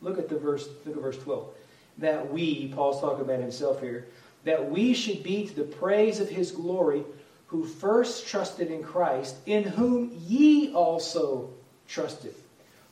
Look 0.00 0.18
at 0.18 0.28
the 0.28 0.36
verse, 0.36 0.68
look 0.84 0.96
at 0.96 1.00
verse 1.00 1.18
12. 1.18 1.46
That 1.98 2.32
we, 2.32 2.72
Paul's 2.74 3.00
talking 3.00 3.20
about 3.20 3.38
himself 3.38 3.80
here, 3.80 4.08
that 4.42 4.68
we 4.68 4.94
should 4.94 5.22
be 5.22 5.46
to 5.46 5.54
the 5.54 5.62
praise 5.62 6.18
of 6.18 6.28
his 6.28 6.50
glory, 6.50 7.04
who 7.46 7.64
first 7.64 8.26
trusted 8.26 8.72
in 8.72 8.82
Christ, 8.82 9.36
in 9.46 9.62
whom 9.62 10.10
ye 10.26 10.72
also 10.72 11.50
trusted. 11.86 12.34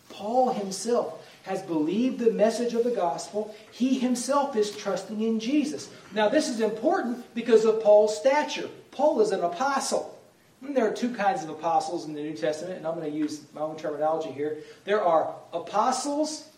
Paul 0.08 0.52
himself 0.52 1.26
has 1.42 1.62
believed 1.62 2.20
the 2.20 2.30
message 2.30 2.74
of 2.74 2.84
the 2.84 2.92
gospel. 2.92 3.56
He 3.72 3.98
himself 3.98 4.54
is 4.54 4.76
trusting 4.76 5.20
in 5.20 5.40
Jesus. 5.40 5.90
Now, 6.14 6.28
this 6.28 6.48
is 6.48 6.60
important 6.60 7.34
because 7.34 7.64
of 7.64 7.82
Paul's 7.82 8.16
stature. 8.16 8.68
Paul 8.92 9.20
is 9.20 9.32
an 9.32 9.40
apostle. 9.40 10.17
And 10.62 10.76
there 10.76 10.88
are 10.88 10.94
two 10.94 11.14
kinds 11.14 11.44
of 11.44 11.50
apostles 11.50 12.06
in 12.06 12.14
the 12.14 12.20
New 12.20 12.34
Testament, 12.34 12.78
and 12.78 12.86
I'm 12.86 12.94
going 12.94 13.10
to 13.10 13.16
use 13.16 13.42
my 13.54 13.60
own 13.60 13.76
terminology 13.76 14.30
here. 14.30 14.58
There 14.84 15.02
are 15.02 15.34
apostles, 15.52 16.48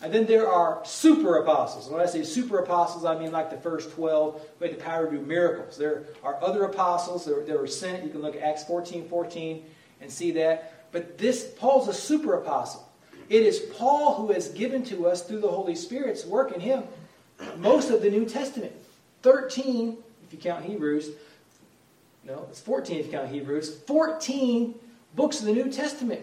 and 0.00 0.12
then 0.12 0.26
there 0.26 0.48
are 0.48 0.80
super 0.84 1.36
apostles. 1.36 1.86
And 1.86 1.96
when 1.96 2.02
I 2.02 2.10
say 2.10 2.22
super 2.22 2.58
apostles, 2.58 3.04
I 3.04 3.18
mean 3.18 3.30
like 3.30 3.50
the 3.50 3.58
first 3.58 3.92
12 3.92 4.40
who 4.58 4.64
had 4.64 4.74
the 4.74 4.82
power 4.82 5.10
to 5.10 5.18
do 5.18 5.22
miracles. 5.22 5.76
There 5.76 6.04
are 6.22 6.42
other 6.42 6.64
apostles 6.64 7.26
that 7.26 7.36
were, 7.36 7.44
that 7.44 7.58
were 7.58 7.66
sent. 7.66 8.04
You 8.04 8.10
can 8.10 8.22
look 8.22 8.36
at 8.36 8.42
Acts 8.42 8.64
14 8.64 9.08
14 9.08 9.62
and 10.00 10.10
see 10.10 10.30
that. 10.32 10.90
But 10.90 11.18
this, 11.18 11.52
Paul's 11.58 11.88
a 11.88 11.94
super 11.94 12.34
apostle. 12.34 12.88
It 13.28 13.42
is 13.42 13.60
Paul 13.74 14.14
who 14.14 14.32
has 14.32 14.48
given 14.48 14.84
to 14.86 15.06
us 15.06 15.22
through 15.22 15.40
the 15.40 15.50
Holy 15.50 15.74
Spirit's 15.74 16.24
work 16.24 16.52
in 16.52 16.60
him 16.60 16.84
most 17.58 17.90
of 17.90 18.02
the 18.02 18.10
New 18.10 18.24
Testament. 18.24 18.72
13 19.22 19.96
if 20.24 20.32
you 20.32 20.38
count 20.38 20.64
Hebrews. 20.64 21.10
No, 22.24 22.46
it's 22.48 22.60
14 22.60 22.98
if 22.98 23.06
you 23.06 23.12
count 23.12 23.28
Hebrews. 23.28 23.80
14 23.86 24.74
books 25.14 25.40
of 25.40 25.46
the 25.46 25.52
New 25.52 25.70
Testament. 25.70 26.22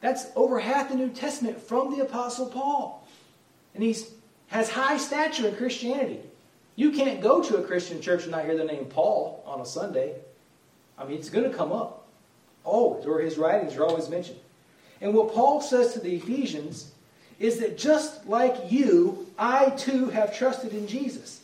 That's 0.00 0.26
over 0.36 0.58
half 0.58 0.90
the 0.90 0.96
New 0.96 1.10
Testament 1.10 1.60
from 1.60 1.96
the 1.96 2.04
Apostle 2.04 2.46
Paul. 2.46 3.06
And 3.74 3.82
he 3.82 3.96
has 4.48 4.70
high 4.70 4.96
stature 4.96 5.48
in 5.48 5.56
Christianity. 5.56 6.20
You 6.76 6.92
can't 6.92 7.20
go 7.20 7.42
to 7.42 7.56
a 7.56 7.62
Christian 7.62 8.00
church 8.00 8.22
and 8.22 8.32
not 8.32 8.44
hear 8.44 8.56
the 8.56 8.64
name 8.64 8.86
Paul 8.86 9.42
on 9.46 9.60
a 9.60 9.66
Sunday. 9.66 10.14
I 10.96 11.04
mean, 11.04 11.18
it's 11.18 11.30
going 11.30 11.50
to 11.50 11.56
come 11.56 11.72
up. 11.72 12.06
Always, 12.64 13.06
or 13.06 13.20
his 13.20 13.38
writings 13.38 13.76
are 13.76 13.84
always 13.84 14.08
mentioned. 14.08 14.38
And 15.00 15.14
what 15.14 15.32
Paul 15.32 15.60
says 15.60 15.92
to 15.92 16.00
the 16.00 16.16
Ephesians 16.16 16.92
is 17.38 17.60
that 17.60 17.78
just 17.78 18.26
like 18.26 18.70
you, 18.70 19.26
I 19.38 19.70
too 19.70 20.10
have 20.10 20.36
trusted 20.36 20.72
in 20.72 20.86
Jesus. 20.86 21.40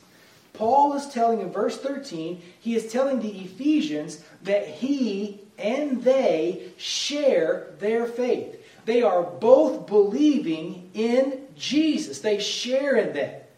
Paul 0.55 0.95
is 0.95 1.09
telling 1.09 1.41
in 1.41 1.51
verse 1.51 1.79
13, 1.79 2.41
he 2.61 2.75
is 2.75 2.91
telling 2.91 3.21
the 3.21 3.41
Ephesians 3.41 4.25
that 4.45 4.67
he 4.67 5.41
and 5.59 6.03
they 6.03 6.71
share 6.77 7.69
their 7.81 8.07
faith. 8.07 8.61
They 8.87 9.03
are 9.03 9.23
both 9.23 9.87
believing 9.87 10.91
in 10.95 11.41
Jesus. 11.57 12.21
They 12.21 12.39
share 12.39 12.97
in 12.97 13.15
that. 13.15 13.51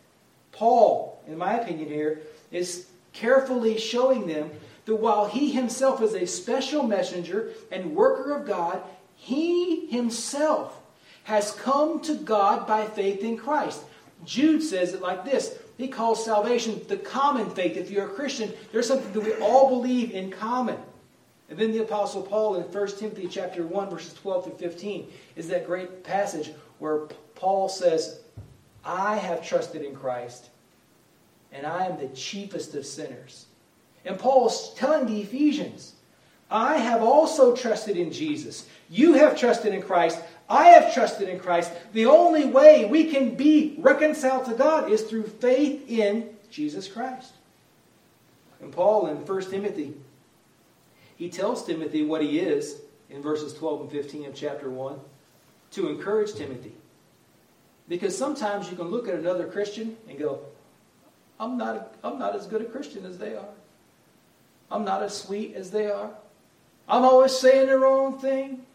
Paul, 0.52 1.22
in 1.26 1.36
my 1.36 1.58
opinion, 1.58 1.88
here 1.88 2.22
is 2.50 2.86
carefully 3.12 3.78
showing 3.78 4.26
them 4.26 4.50
that 4.86 4.96
while 4.96 5.26
he 5.26 5.50
himself 5.50 6.00
is 6.00 6.14
a 6.14 6.26
special 6.26 6.82
messenger 6.82 7.50
and 7.70 7.94
worker 7.94 8.34
of 8.34 8.46
God, 8.46 8.82
he 9.16 9.86
himself 9.86 10.80
has 11.24 11.50
come 11.52 12.00
to 12.00 12.14
God 12.14 12.66
by 12.66 12.86
faith 12.86 13.20
in 13.20 13.36
Christ. 13.36 13.82
Jude 14.24 14.62
says 14.62 14.94
it 14.94 15.02
like 15.02 15.24
this. 15.24 15.58
He 15.76 15.88
calls 15.88 16.24
salvation 16.24 16.80
the 16.88 16.96
common 16.96 17.50
faith. 17.50 17.76
If 17.76 17.90
you're 17.90 18.06
a 18.06 18.14
Christian, 18.14 18.52
there's 18.72 18.88
something 18.88 19.12
that 19.12 19.20
we 19.20 19.34
all 19.34 19.68
believe 19.68 20.12
in 20.12 20.30
common. 20.30 20.78
And 21.48 21.58
then 21.58 21.72
the 21.72 21.82
Apostle 21.82 22.22
Paul 22.22 22.56
in 22.56 22.62
1 22.62 22.86
Timothy 22.96 23.28
chapter 23.28 23.64
1, 23.64 23.90
verses 23.90 24.14
12 24.14 24.44
through 24.44 24.56
15, 24.56 25.12
is 25.36 25.48
that 25.48 25.66
great 25.66 26.02
passage 26.02 26.52
where 26.78 27.00
Paul 27.34 27.68
says, 27.68 28.20
I 28.84 29.16
have 29.16 29.46
trusted 29.46 29.82
in 29.82 29.94
Christ, 29.94 30.50
and 31.52 31.66
I 31.66 31.86
am 31.86 31.98
the 31.98 32.08
chiefest 32.08 32.74
of 32.74 32.86
sinners. 32.86 33.46
And 34.04 34.18
Paul's 34.18 34.74
telling 34.74 35.06
the 35.06 35.20
Ephesians, 35.20 35.92
I 36.50 36.78
have 36.78 37.02
also 37.02 37.54
trusted 37.54 37.96
in 37.96 38.12
Jesus. 38.12 38.66
You 38.88 39.14
have 39.14 39.36
trusted 39.36 39.74
in 39.74 39.82
Christ. 39.82 40.20
I 40.48 40.68
have 40.68 40.94
trusted 40.94 41.28
in 41.28 41.40
Christ. 41.40 41.72
The 41.92 42.06
only 42.06 42.44
way 42.44 42.84
we 42.84 43.10
can 43.10 43.34
be 43.34 43.74
reconciled 43.78 44.46
to 44.46 44.54
God 44.54 44.90
is 44.90 45.02
through 45.02 45.26
faith 45.26 45.84
in 45.88 46.30
Jesus 46.50 46.86
Christ. 46.86 47.32
And 48.60 48.72
Paul 48.72 49.08
in 49.08 49.16
1 49.16 49.50
Timothy 49.50 49.94
he 51.16 51.30
tells 51.30 51.64
Timothy 51.64 52.02
what 52.02 52.22
he 52.22 52.38
is 52.38 52.80
in 53.10 53.22
verses 53.22 53.54
12 53.54 53.82
and 53.82 53.90
15 53.90 54.26
of 54.26 54.34
chapter 54.34 54.70
1 54.70 55.00
to 55.72 55.88
encourage 55.88 56.34
Timothy. 56.34 56.72
Because 57.88 58.16
sometimes 58.16 58.70
you 58.70 58.76
can 58.76 58.88
look 58.88 59.08
at 59.08 59.14
another 59.14 59.46
Christian 59.46 59.96
and 60.08 60.18
go, 60.18 60.40
I'm 61.40 61.56
not, 61.56 61.94
I'm 62.04 62.18
not 62.18 62.34
as 62.34 62.46
good 62.46 62.62
a 62.62 62.66
Christian 62.66 63.06
as 63.06 63.18
they 63.18 63.34
are. 63.34 63.48
I'm 64.70 64.84
not 64.84 65.02
as 65.02 65.16
sweet 65.16 65.54
as 65.54 65.70
they 65.70 65.90
are. 65.90 66.10
I'm 66.88 67.04
always 67.04 67.36
saying 67.36 67.68
the 67.68 67.78
wrong 67.78 68.18
thing. 68.18 68.65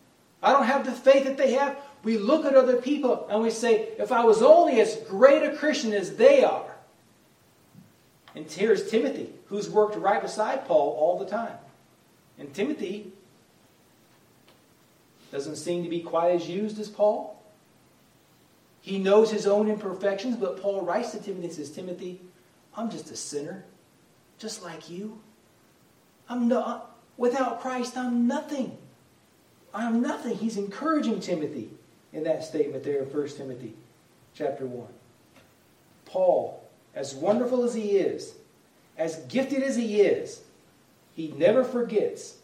I 0.42 0.54
don't 0.54 0.66
have 0.66 0.86
the 0.86 0.92
faith 0.92 1.26
that 1.26 1.38
they 1.38 1.54
have. 1.54 1.78
We 2.04 2.18
look 2.18 2.46
at 2.46 2.56
other 2.56 2.82
people 2.82 3.28
and 3.30 3.42
we 3.42 3.52
say, 3.52 3.90
if 4.00 4.12
I 4.12 4.24
was 4.24 4.42
only 4.42 4.82
as 4.82 4.96
great 5.08 5.44
a 5.44 5.56
Christian 5.56 5.94
as 5.94 6.16
they 6.16 6.44
are. 6.44 6.76
And 8.36 8.50
here's 8.50 8.90
Timothy, 8.90 9.30
who's 9.48 9.70
worked 9.70 9.96
right 9.96 10.22
beside 10.22 10.66
Paul 10.66 10.96
all 11.00 11.20
the 11.20 11.26
time. 11.26 11.58
And 12.40 12.54
Timothy 12.54 13.12
doesn't 15.32 15.58
seem 15.58 15.84
to 15.84 15.90
be 15.90 16.02
quite 16.02 16.32
as 16.36 16.50
used 16.50 16.80
as 16.80 16.90
Paul. 16.90 17.42
He 18.82 18.98
knows 18.98 19.30
his 19.30 19.46
own 19.46 19.70
imperfections, 19.70 20.38
but 20.38 20.62
Paul 20.62 20.82
writes 20.82 21.12
to 21.12 21.20
Timothy 21.20 21.46
and 21.46 21.54
says, 21.54 21.70
Timothy, 21.70 22.20
I'm 22.76 22.90
just 22.90 23.12
a 23.12 23.16
sinner, 23.16 23.64
just 24.40 24.64
like 24.64 24.90
you. 24.90 25.20
I'm 26.28 26.48
not, 26.48 26.98
without 27.18 27.62
Christ, 27.62 27.96
I'm 27.96 28.28
nothing. 28.28 28.78
I'm 29.74 30.02
nothing. 30.02 30.38
He's 30.38 30.58
encouraging 30.58 31.20
Timothy 31.20 31.70
in 32.14 32.24
that 32.24 32.44
statement 32.44 32.84
there 32.84 33.00
in 33.00 33.06
1 33.06 33.28
Timothy 33.30 33.74
chapter 34.34 34.66
1. 34.66 34.88
Paul, 36.06 36.64
as 36.94 37.16
wonderful 37.16 37.64
as 37.64 37.74
he 37.74 37.92
is, 37.92 38.34
as 38.98 39.18
gifted 39.30 39.64
as 39.64 39.76
he 39.76 40.02
is, 40.02 40.42
he 41.16 41.30
never 41.38 41.64
forgets 41.64 42.36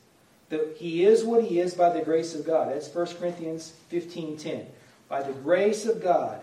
that 0.49 0.77
he 0.77 1.03
is 1.03 1.23
what 1.23 1.43
he 1.43 1.59
is 1.59 1.73
by 1.73 1.89
the 1.89 2.01
grace 2.01 2.33
of 2.33 2.45
God. 2.45 2.71
That's 2.71 2.93
1 2.93 3.05
Corinthians 3.17 3.73
15.10. 3.91 4.65
By 5.09 5.23
the 5.23 5.33
grace 5.33 5.85
of 5.85 6.01
God, 6.01 6.41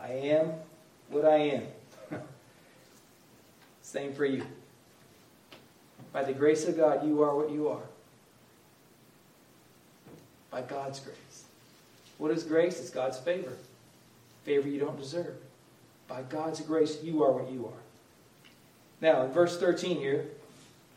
I 0.00 0.08
am 0.08 0.52
what 1.08 1.24
I 1.24 1.36
am. 1.36 1.62
Same 3.82 4.14
for 4.14 4.24
you. 4.24 4.44
By 6.12 6.24
the 6.24 6.32
grace 6.32 6.66
of 6.66 6.76
God, 6.76 7.06
you 7.06 7.22
are 7.22 7.34
what 7.34 7.50
you 7.50 7.68
are. 7.68 7.82
By 10.52 10.62
God's 10.62 11.00
grace. 11.00 11.44
What 12.18 12.30
is 12.30 12.44
grace? 12.44 12.78
It's 12.78 12.90
God's 12.90 13.18
favor. 13.18 13.54
Favor 14.44 14.68
you 14.68 14.78
don't 14.78 14.98
deserve. 14.98 15.34
By 16.06 16.22
God's 16.22 16.60
grace, 16.60 17.02
you 17.02 17.24
are 17.24 17.32
what 17.32 17.50
you 17.50 17.66
are. 17.66 17.82
Now, 19.00 19.24
in 19.24 19.32
verse 19.32 19.58
13 19.58 19.96
here, 19.96 20.26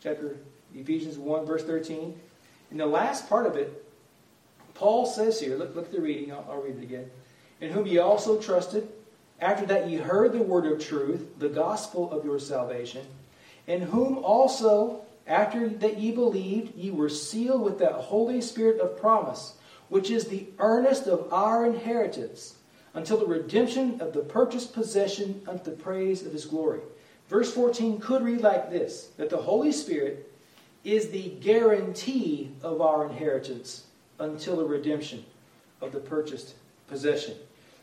chapter 0.04 0.36
Ephesians 0.76 1.18
1, 1.18 1.46
verse 1.46 1.64
13. 1.64 2.14
In 2.72 2.78
the 2.78 2.86
last 2.86 3.28
part 3.30 3.48
of 3.48 3.56
it, 3.56 3.84
Paul 4.76 5.06
says 5.06 5.40
here, 5.40 5.56
look, 5.56 5.74
look 5.74 5.86
at 5.86 5.92
the 5.92 6.02
reading, 6.02 6.32
I'll, 6.32 6.46
I'll 6.50 6.62
read 6.62 6.78
it 6.78 6.84
again. 6.84 7.10
In 7.62 7.72
whom 7.72 7.88
ye 7.88 7.98
also 7.98 8.40
trusted, 8.40 8.88
after 9.40 9.66
that 9.68 9.90
ye 9.90 9.98
heard 9.98 10.34
the 10.34 10.42
word 10.42 10.66
of 10.66 10.86
truth, 10.86 11.40
the 11.40 11.50
gospel 11.50 12.12
of 12.12 12.26
your 12.26 12.40
salvation, 12.40 13.06
in 13.68 13.82
whom 13.82 14.18
also, 14.20 15.02
after 15.28 15.68
that 15.68 15.98
ye 16.00 16.12
believed, 16.12 16.76
ye 16.76 16.92
were 16.92 17.10
sealed 17.10 17.62
with 17.62 17.80
that 17.80 17.94
Holy 17.94 18.42
Spirit 18.42 18.80
of 18.80 19.00
promise, 19.00 19.56
which 19.90 20.12
is 20.12 20.26
the 20.26 20.48
earnest 20.60 21.08
of 21.08 21.32
our 21.34 21.66
inheritance, 21.66 22.56
until 22.94 23.18
the 23.18 23.26
redemption 23.26 24.00
of 24.02 24.14
the 24.14 24.22
purchased 24.22 24.74
possession 24.74 25.42
unto 25.48 25.64
the 25.64 25.72
praise 25.72 26.26
of 26.26 26.32
his 26.32 26.46
glory. 26.46 26.80
Verse 27.28 27.52
14 27.54 28.00
could 28.00 28.24
read 28.24 28.42
like 28.42 28.70
this 28.70 29.10
that 29.18 29.30
the 29.30 29.38
Holy 29.38 29.72
Spirit 29.72 30.32
is 30.84 31.10
the 31.10 31.30
guarantee 31.42 32.52
of 32.62 32.80
our 32.80 33.06
inheritance 33.06 33.88
until 34.20 34.58
the 34.58 34.66
redemption 34.66 35.26
of 35.82 35.92
the 35.92 36.00
purchased 36.00 36.54
possession. 36.88 37.36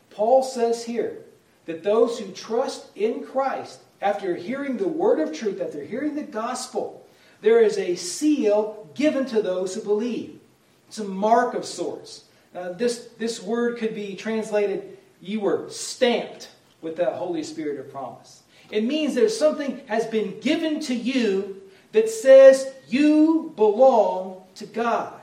Paul 0.09 0.43
says 0.43 0.85
here 0.85 1.19
that 1.65 1.83
those 1.83 2.17
who 2.17 2.31
trust 2.31 2.87
in 2.95 3.25
Christ, 3.25 3.79
after 4.01 4.35
hearing 4.35 4.77
the 4.77 4.87
word 4.87 5.19
of 5.19 5.33
truth, 5.33 5.61
after 5.61 5.83
hearing 5.83 6.15
the 6.15 6.23
gospel, 6.23 7.02
there 7.43 7.61
is 7.61 7.77
a 7.77 7.95
seal 7.95 8.87
given 8.95 9.25
to 9.27 9.41
those 9.41 9.75
who 9.75 9.81
believe. 9.81 10.39
It's 10.87 10.99
a 10.99 11.03
mark 11.03 11.53
of 11.53 11.65
sorts. 11.65 12.23
Uh, 12.55 12.71
this, 12.71 13.09
this 13.17 13.43
word 13.43 13.77
could 13.77 13.93
be 13.93 14.15
translated, 14.15 14.97
you 15.21 15.41
were 15.41 15.69
stamped 15.69 16.49
with 16.81 16.95
that 16.97 17.13
Holy 17.13 17.43
Spirit 17.43 17.79
of 17.79 17.91
promise. 17.91 18.43
It 18.71 18.85
means 18.85 19.13
there's 19.13 19.37
something 19.37 19.81
has 19.87 20.07
been 20.07 20.39
given 20.39 20.79
to 20.81 20.95
you 20.95 21.61
that 21.91 22.09
says 22.09 22.71
you 22.87 23.51
belong 23.57 24.41
to 24.55 24.65
God. 24.65 25.13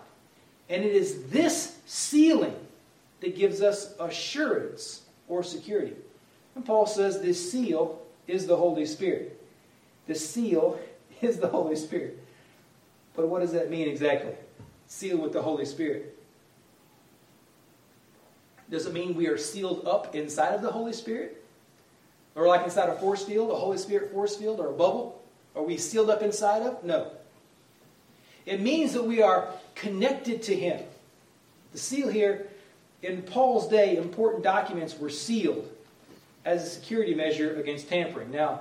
And 0.68 0.84
it 0.84 0.94
is 0.94 1.30
this 1.30 1.78
sealing 1.86 2.54
that 3.20 3.34
gives 3.34 3.62
us 3.62 3.94
assurance 3.98 5.02
or 5.26 5.42
security. 5.42 5.96
And 6.54 6.66
Paul 6.66 6.86
says 6.86 7.20
this 7.20 7.50
seal 7.50 8.00
is 8.26 8.46
the 8.46 8.56
Holy 8.56 8.84
Spirit. 8.84 9.40
The 10.06 10.14
seal 10.14 10.78
is 11.22 11.38
the 11.38 11.48
Holy 11.48 11.76
Spirit. 11.76 12.22
But 13.14 13.28
what 13.28 13.40
does 13.40 13.52
that 13.52 13.70
mean 13.70 13.88
exactly? 13.88 14.32
Sealed 14.86 15.22
with 15.22 15.32
the 15.32 15.42
Holy 15.42 15.64
Spirit. 15.64 16.16
Does 18.70 18.86
it 18.86 18.92
mean 18.92 19.16
we 19.16 19.26
are 19.26 19.36
sealed 19.36 19.86
up 19.86 20.14
inside 20.14 20.54
of 20.54 20.62
the 20.62 20.70
Holy 20.70 20.92
Spirit? 20.92 21.44
Or 22.36 22.46
like 22.46 22.64
inside 22.64 22.88
a 22.88 22.94
force 22.96 23.24
field, 23.24 23.50
a 23.50 23.56
Holy 23.56 23.78
Spirit 23.78 24.12
force 24.12 24.36
field, 24.36 24.60
or 24.60 24.68
a 24.68 24.72
bubble? 24.72 25.20
Are 25.56 25.62
we 25.62 25.76
sealed 25.76 26.10
up 26.10 26.22
inside 26.22 26.62
of? 26.62 26.84
No. 26.84 27.10
It 28.46 28.60
means 28.60 28.92
that 28.92 29.04
we 29.04 29.20
are 29.20 29.48
connected 29.74 30.42
to 30.44 30.54
Him. 30.54 30.80
The 31.72 31.78
seal 31.78 32.08
here, 32.08 32.46
in 33.02 33.22
Paul's 33.22 33.68
day, 33.68 33.96
important 33.96 34.44
documents 34.44 34.98
were 34.98 35.10
sealed 35.10 35.68
as 36.44 36.64
a 36.64 36.70
security 36.70 37.14
measure 37.14 37.58
against 37.58 37.88
tampering. 37.88 38.30
Now, 38.30 38.60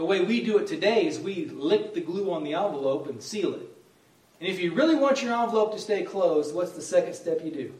the 0.00 0.06
way 0.06 0.22
we 0.22 0.42
do 0.42 0.56
it 0.56 0.66
today 0.66 1.06
is 1.06 1.20
we 1.20 1.44
lick 1.44 1.92
the 1.92 2.00
glue 2.00 2.32
on 2.32 2.42
the 2.42 2.54
envelope 2.54 3.06
and 3.06 3.22
seal 3.22 3.52
it. 3.52 3.70
And 4.40 4.48
if 4.48 4.58
you 4.58 4.72
really 4.72 4.94
want 4.94 5.22
your 5.22 5.34
envelope 5.34 5.74
to 5.74 5.78
stay 5.78 6.04
closed, 6.04 6.54
what's 6.54 6.72
the 6.72 6.80
second 6.80 7.12
step 7.12 7.44
you 7.44 7.50
do? 7.50 7.74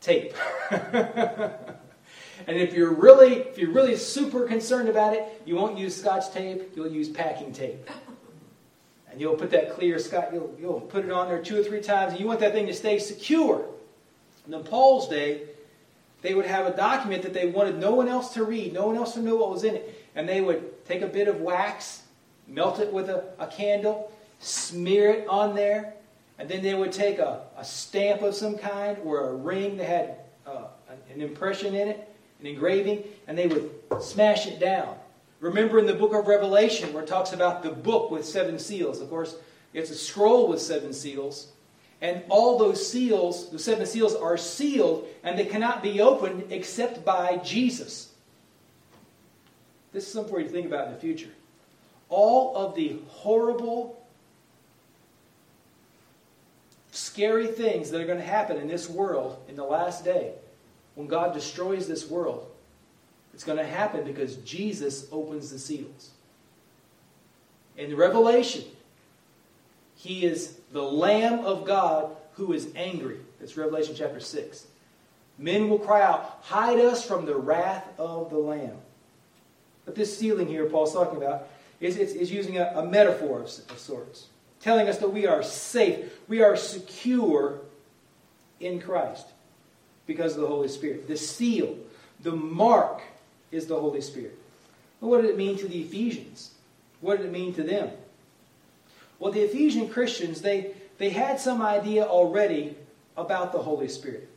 Tape. 0.00 0.32
and 0.70 1.52
if 2.46 2.72
you're 2.72 2.94
really, 2.94 3.40
if 3.40 3.58
you're 3.58 3.72
really 3.72 3.94
super 3.94 4.46
concerned 4.46 4.88
about 4.88 5.12
it, 5.12 5.42
you 5.44 5.54
won't 5.54 5.76
use 5.76 5.94
scotch 5.94 6.32
tape, 6.32 6.74
you'll 6.74 6.90
use 6.90 7.10
packing 7.10 7.52
tape. 7.52 7.90
And 9.10 9.20
you'll 9.20 9.36
put 9.36 9.50
that 9.50 9.74
clear 9.74 9.98
scotch, 9.98 10.30
you'll, 10.32 10.56
you'll 10.58 10.80
put 10.80 11.04
it 11.04 11.10
on 11.10 11.28
there 11.28 11.42
two 11.42 11.60
or 11.60 11.62
three 11.62 11.82
times, 11.82 12.12
and 12.12 12.20
you 12.22 12.26
want 12.26 12.40
that 12.40 12.52
thing 12.54 12.68
to 12.68 12.72
stay 12.72 12.98
secure. 12.98 13.66
And 14.46 14.54
in 14.54 14.64
Paul's 14.64 15.10
day, 15.10 15.42
they 16.22 16.32
would 16.32 16.46
have 16.46 16.64
a 16.64 16.74
document 16.74 17.22
that 17.22 17.34
they 17.34 17.48
wanted 17.48 17.78
no 17.78 17.94
one 17.94 18.08
else 18.08 18.32
to 18.32 18.44
read, 18.44 18.72
no 18.72 18.86
one 18.86 18.96
else 18.96 19.12
to 19.12 19.20
know 19.20 19.36
what 19.36 19.50
was 19.50 19.64
in 19.64 19.74
it. 19.74 19.97
And 20.18 20.28
they 20.28 20.40
would 20.40 20.84
take 20.84 21.02
a 21.02 21.06
bit 21.06 21.28
of 21.28 21.40
wax, 21.40 22.02
melt 22.48 22.80
it 22.80 22.92
with 22.92 23.08
a, 23.08 23.22
a 23.38 23.46
candle, 23.46 24.10
smear 24.40 25.10
it 25.10 25.28
on 25.28 25.54
there, 25.54 25.94
and 26.40 26.48
then 26.48 26.60
they 26.60 26.74
would 26.74 26.90
take 26.90 27.20
a, 27.20 27.42
a 27.56 27.64
stamp 27.64 28.22
of 28.22 28.34
some 28.34 28.58
kind 28.58 28.98
or 29.04 29.28
a 29.28 29.32
ring 29.32 29.76
that 29.76 29.86
had 29.86 30.16
uh, 30.44 30.64
an 31.14 31.22
impression 31.22 31.72
in 31.76 31.86
it, 31.86 32.12
an 32.40 32.46
engraving, 32.46 33.04
and 33.28 33.38
they 33.38 33.46
would 33.46 33.70
smash 34.00 34.48
it 34.48 34.58
down. 34.58 34.96
Remember 35.38 35.78
in 35.78 35.86
the 35.86 35.94
book 35.94 36.12
of 36.12 36.26
Revelation 36.26 36.92
where 36.92 37.04
it 37.04 37.08
talks 37.08 37.32
about 37.32 37.62
the 37.62 37.70
book 37.70 38.10
with 38.10 38.26
seven 38.26 38.58
seals. 38.58 39.00
Of 39.00 39.10
course, 39.10 39.36
it's 39.72 39.90
a 39.90 39.94
scroll 39.94 40.48
with 40.48 40.60
seven 40.60 40.92
seals. 40.92 41.52
And 42.00 42.24
all 42.28 42.58
those 42.58 42.84
seals, 42.84 43.50
the 43.50 43.58
seven 43.60 43.86
seals, 43.86 44.16
are 44.16 44.36
sealed 44.36 45.06
and 45.22 45.38
they 45.38 45.46
cannot 45.46 45.80
be 45.80 46.00
opened 46.00 46.50
except 46.50 47.04
by 47.04 47.36
Jesus. 47.36 48.08
This 49.98 50.06
is 50.06 50.12
something 50.12 50.32
for 50.32 50.38
you 50.38 50.46
to 50.46 50.52
think 50.52 50.64
about 50.64 50.86
in 50.86 50.94
the 50.94 51.00
future. 51.00 51.30
All 52.08 52.56
of 52.56 52.76
the 52.76 53.00
horrible, 53.08 54.00
scary 56.92 57.48
things 57.48 57.90
that 57.90 58.00
are 58.00 58.06
going 58.06 58.20
to 58.20 58.24
happen 58.24 58.58
in 58.58 58.68
this 58.68 58.88
world 58.88 59.42
in 59.48 59.56
the 59.56 59.64
last 59.64 60.04
day, 60.04 60.34
when 60.94 61.08
God 61.08 61.34
destroys 61.34 61.88
this 61.88 62.08
world, 62.08 62.48
it's 63.34 63.42
going 63.42 63.58
to 63.58 63.66
happen 63.66 64.04
because 64.04 64.36
Jesus 64.36 65.08
opens 65.10 65.50
the 65.50 65.58
seals. 65.58 66.10
In 67.76 67.96
Revelation, 67.96 68.66
he 69.96 70.24
is 70.24 70.60
the 70.70 70.80
Lamb 70.80 71.44
of 71.44 71.64
God 71.64 72.14
who 72.34 72.52
is 72.52 72.68
angry. 72.76 73.18
That's 73.40 73.56
Revelation 73.56 73.96
chapter 73.98 74.20
6. 74.20 74.64
Men 75.38 75.68
will 75.68 75.80
cry 75.80 76.02
out, 76.02 76.38
Hide 76.42 76.78
us 76.78 77.04
from 77.04 77.26
the 77.26 77.34
wrath 77.34 77.84
of 77.98 78.30
the 78.30 78.38
Lamb. 78.38 78.78
But 79.88 79.94
this 79.94 80.18
sealing 80.18 80.48
here, 80.48 80.66
Paul's 80.66 80.92
talking 80.92 81.16
about, 81.16 81.48
is, 81.80 81.96
is, 81.96 82.12
is 82.12 82.30
using 82.30 82.58
a, 82.58 82.70
a 82.76 82.84
metaphor 82.84 83.40
of, 83.40 83.44
of 83.70 83.78
sorts, 83.78 84.26
telling 84.60 84.86
us 84.86 84.98
that 84.98 85.14
we 85.14 85.26
are 85.26 85.42
safe, 85.42 86.20
we 86.28 86.42
are 86.42 86.56
secure 86.56 87.60
in 88.60 88.82
Christ 88.82 89.26
because 90.06 90.34
of 90.34 90.42
the 90.42 90.46
Holy 90.46 90.68
Spirit. 90.68 91.08
The 91.08 91.16
seal, 91.16 91.74
the 92.20 92.32
mark, 92.32 93.00
is 93.50 93.66
the 93.66 93.80
Holy 93.80 94.02
Spirit. 94.02 94.38
Well, 95.00 95.10
what 95.10 95.22
did 95.22 95.30
it 95.30 95.38
mean 95.38 95.56
to 95.56 95.66
the 95.66 95.80
Ephesians? 95.80 96.50
What 97.00 97.16
did 97.16 97.24
it 97.24 97.32
mean 97.32 97.54
to 97.54 97.62
them? 97.62 97.88
Well, 99.18 99.32
the 99.32 99.40
Ephesian 99.40 99.88
Christians, 99.88 100.42
they, 100.42 100.74
they 100.98 101.08
had 101.08 101.40
some 101.40 101.62
idea 101.62 102.04
already 102.04 102.76
about 103.16 103.52
the 103.52 103.60
Holy 103.60 103.88
Spirit. 103.88 104.28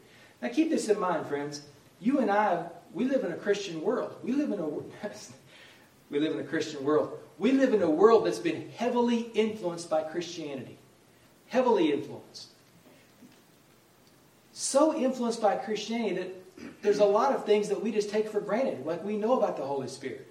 Now, 0.41 0.48
keep 0.48 0.70
this 0.70 0.88
in 0.88 0.98
mind, 0.98 1.27
friends. 1.27 1.63
You 2.00 2.20
and 2.20 2.31
I, 2.31 2.67
we 2.93 3.03
live 3.03 3.25
in 3.25 3.34
a 3.34 3.38
Christian 3.38 3.81
world. 3.81 4.15
We 4.24 4.31
live 4.31 4.53
in 4.53 4.60
a 4.60 4.70
we 6.12 6.20
live 6.20 6.34
in 6.34 6.39
a 6.39 6.44
Christian 6.44 6.84
world. 6.84 7.18
We 7.39 7.53
live 7.53 7.74
in 7.74 7.82
a 7.82 7.89
world 7.89 8.25
that's 8.25 8.38
been 8.38 8.70
heavily 8.75 9.32
influenced 9.34 9.89
by 9.89 10.03
Christianity. 10.03 10.77
Heavily 11.48 11.91
influenced. 11.91 12.50
So 14.51 14.96
influenced 14.96 15.41
by 15.41 15.56
Christianity 15.56 16.15
that 16.15 16.82
there's 16.84 17.00
a 17.00 17.06
lot 17.06 17.34
of 17.34 17.46
things 17.46 17.70
that 17.70 17.82
we 17.82 17.91
just 17.91 18.10
take 18.10 18.30
for 18.30 18.41
granted. 18.41 18.86
Like 18.86 19.03
we 19.03 19.18
know 19.18 19.39
about 19.39 19.58
the 19.58 19.63
Holy 19.63 19.88
Spirit. 19.88 20.27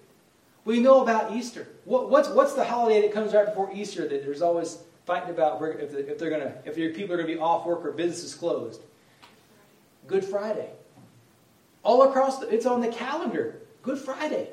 We 0.64 0.78
know 0.78 1.02
about 1.02 1.34
Easter. 1.34 1.66
What, 1.86 2.10
what's, 2.10 2.28
what's 2.28 2.52
the 2.52 2.64
holiday 2.64 3.00
that 3.00 3.12
comes 3.12 3.32
right 3.32 3.46
before 3.46 3.72
Easter 3.72 4.06
that 4.06 4.22
there's 4.22 4.42
always 4.42 4.78
fighting 5.06 5.30
about 5.30 5.60
if, 5.62 5.94
if 5.94 6.18
they're 6.18 6.30
to 6.30 6.54
if 6.66 6.76
your 6.76 6.92
people 6.92 7.14
are 7.14 7.16
going 7.16 7.28
to 7.28 7.34
be 7.34 7.40
off 7.40 7.66
work 7.66 7.84
or 7.84 7.92
businesses 7.92 8.34
closed? 8.34 8.82
Good 10.06 10.24
Friday. 10.24 10.68
All 11.82 12.08
across, 12.08 12.38
the, 12.38 12.48
it's 12.48 12.66
on 12.66 12.82
the 12.82 12.88
calendar. 12.88 13.62
Good 13.82 13.98
Friday. 13.98 14.50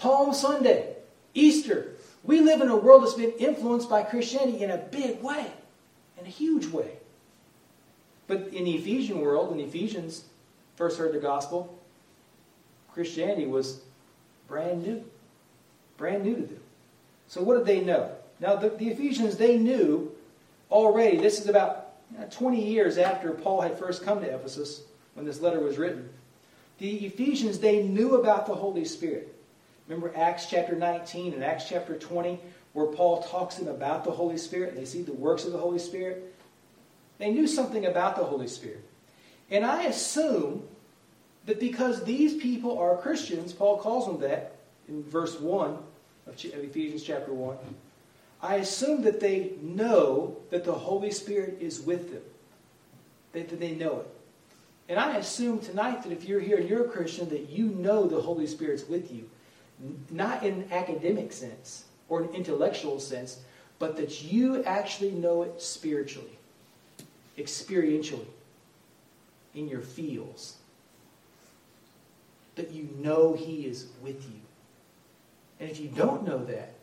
Palm 0.00 0.32
Sunday. 0.32 0.96
Easter. 1.34 1.92
We 2.24 2.40
live 2.40 2.60
in 2.60 2.68
a 2.68 2.76
world 2.76 3.02
that's 3.02 3.14
been 3.14 3.32
influenced 3.32 3.88
by 3.88 4.02
Christianity 4.02 4.62
in 4.62 4.70
a 4.70 4.78
big 4.78 5.22
way, 5.22 5.46
in 6.18 6.26
a 6.26 6.28
huge 6.28 6.66
way. 6.66 6.90
But 8.26 8.48
in 8.48 8.64
the 8.64 8.76
Ephesian 8.76 9.20
world, 9.20 9.48
when 9.48 9.58
the 9.58 9.64
Ephesians 9.64 10.24
first 10.76 10.98
heard 10.98 11.12
the 11.12 11.18
gospel, 11.18 11.78
Christianity 12.92 13.46
was 13.46 13.80
brand 14.48 14.82
new. 14.82 15.04
Brand 15.96 16.24
new 16.24 16.34
to 16.34 16.42
them. 16.42 16.60
So 17.28 17.42
what 17.42 17.58
did 17.58 17.66
they 17.66 17.80
know? 17.80 18.10
Now, 18.40 18.56
the, 18.56 18.70
the 18.70 18.88
Ephesians, 18.88 19.36
they 19.36 19.58
knew 19.58 20.10
already, 20.70 21.18
this 21.18 21.40
is 21.40 21.46
about 21.46 21.92
20 22.32 22.64
years 22.64 22.98
after 22.98 23.32
Paul 23.32 23.60
had 23.60 23.78
first 23.78 24.02
come 24.02 24.20
to 24.20 24.34
Ephesus, 24.34 24.82
when 25.14 25.26
this 25.26 25.40
letter 25.40 25.60
was 25.60 25.78
written. 25.78 26.08
The 26.78 27.06
Ephesians, 27.06 27.58
they 27.58 27.82
knew 27.82 28.16
about 28.16 28.46
the 28.46 28.54
Holy 28.54 28.84
Spirit. 28.84 29.36
Remember 29.88 30.12
Acts 30.16 30.46
chapter 30.46 30.76
19 30.76 31.34
and 31.34 31.44
Acts 31.44 31.68
chapter 31.68 31.96
20, 31.96 32.38
where 32.72 32.86
Paul 32.86 33.22
talks 33.22 33.56
to 33.56 33.64
them 33.64 33.74
about 33.74 34.04
the 34.04 34.10
Holy 34.10 34.38
Spirit. 34.38 34.76
They 34.76 34.84
see 34.84 35.02
the 35.02 35.12
works 35.12 35.44
of 35.44 35.52
the 35.52 35.58
Holy 35.58 35.78
Spirit. 35.78 36.34
They 37.18 37.30
knew 37.30 37.46
something 37.46 37.86
about 37.86 38.16
the 38.16 38.24
Holy 38.24 38.48
Spirit. 38.48 38.84
And 39.50 39.64
I 39.64 39.84
assume 39.84 40.62
that 41.46 41.58
because 41.58 42.04
these 42.04 42.34
people 42.34 42.78
are 42.78 42.96
Christians, 42.96 43.52
Paul 43.52 43.78
calls 43.78 44.06
them 44.06 44.20
that 44.20 44.56
in 44.88 45.02
verse 45.02 45.38
1 45.40 45.76
of 46.26 46.34
Ephesians 46.44 47.02
chapter 47.02 47.32
1. 47.32 47.56
I 48.42 48.56
assume 48.56 49.02
that 49.02 49.20
they 49.20 49.52
know 49.60 50.36
that 50.50 50.64
the 50.64 50.72
Holy 50.72 51.10
Spirit 51.10 51.58
is 51.60 51.80
with 51.80 52.12
them, 52.12 52.22
that, 53.32 53.48
that 53.48 53.60
they 53.60 53.72
know 53.72 54.00
it. 54.00 54.06
And 54.88 54.98
I 54.98 55.18
assume 55.18 55.60
tonight 55.60 56.02
that 56.02 56.12
if 56.12 56.24
you're 56.24 56.40
here 56.40 56.56
and 56.56 56.68
you're 56.68 56.86
a 56.86 56.88
Christian, 56.88 57.28
that 57.28 57.50
you 57.50 57.66
know 57.66 58.06
the 58.06 58.20
Holy 58.20 58.46
Spirit's 58.46 58.88
with 58.88 59.12
you. 59.12 59.28
Not 60.10 60.42
in 60.42 60.54
an 60.54 60.72
academic 60.72 61.32
sense 61.32 61.84
or 62.08 62.22
an 62.22 62.30
intellectual 62.34 63.00
sense, 63.00 63.40
but 63.78 63.96
that 63.96 64.22
you 64.22 64.62
actually 64.64 65.12
know 65.12 65.42
it 65.42 65.62
spiritually, 65.62 66.38
experientially, 67.38 68.26
in 69.54 69.68
your 69.68 69.80
feels 69.80 70.56
that 72.56 72.70
you 72.72 72.88
know 72.98 73.32
He 73.32 73.66
is 73.66 73.86
with 74.02 74.22
you. 74.24 74.40
And 75.58 75.70
if 75.70 75.80
you 75.80 75.88
don't 75.88 76.26
know 76.26 76.44
that, 76.44 76.74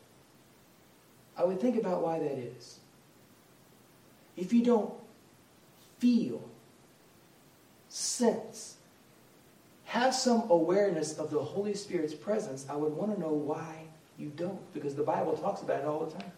I 1.38 1.44
would 1.44 1.62
think 1.62 1.78
about 1.78 2.02
why 2.02 2.20
that 2.20 2.38
is. 2.38 2.80
If 4.36 4.54
you 4.54 4.64
don't 4.64 4.94
feel, 6.00 6.42
sense, 7.90 8.77
have 9.88 10.14
some 10.14 10.44
awareness 10.50 11.18
of 11.18 11.32
the 11.32 11.40
Holy 11.40 11.74
Spirit's 11.74 12.14
presence, 12.14 12.68
I 12.70 12.76
would 12.76 12.94
want 12.94 13.16
to 13.16 13.20
know 13.20 13.32
why 13.32 13.86
you 14.20 14.32
don't, 14.36 14.74
because 14.74 14.96
the 14.96 15.04
Bible 15.04 15.38
talks 15.38 15.62
about 15.62 15.80
it 15.80 15.86
all 15.86 16.06
the 16.06 16.12
time. 16.12 16.32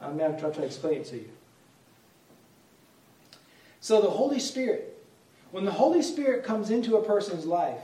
I'm 0.00 0.16
going 0.16 0.34
to 0.34 0.40
try 0.40 0.50
to 0.50 0.62
explain 0.64 1.02
it 1.02 1.06
to 1.06 1.16
you. 1.16 1.28
So, 3.82 4.00
the 4.00 4.10
Holy 4.10 4.40
Spirit, 4.40 5.04
when 5.50 5.66
the 5.66 5.72
Holy 5.72 6.00
Spirit 6.00 6.42
comes 6.42 6.70
into 6.70 6.96
a 6.96 7.04
person's 7.04 7.44
life, 7.44 7.80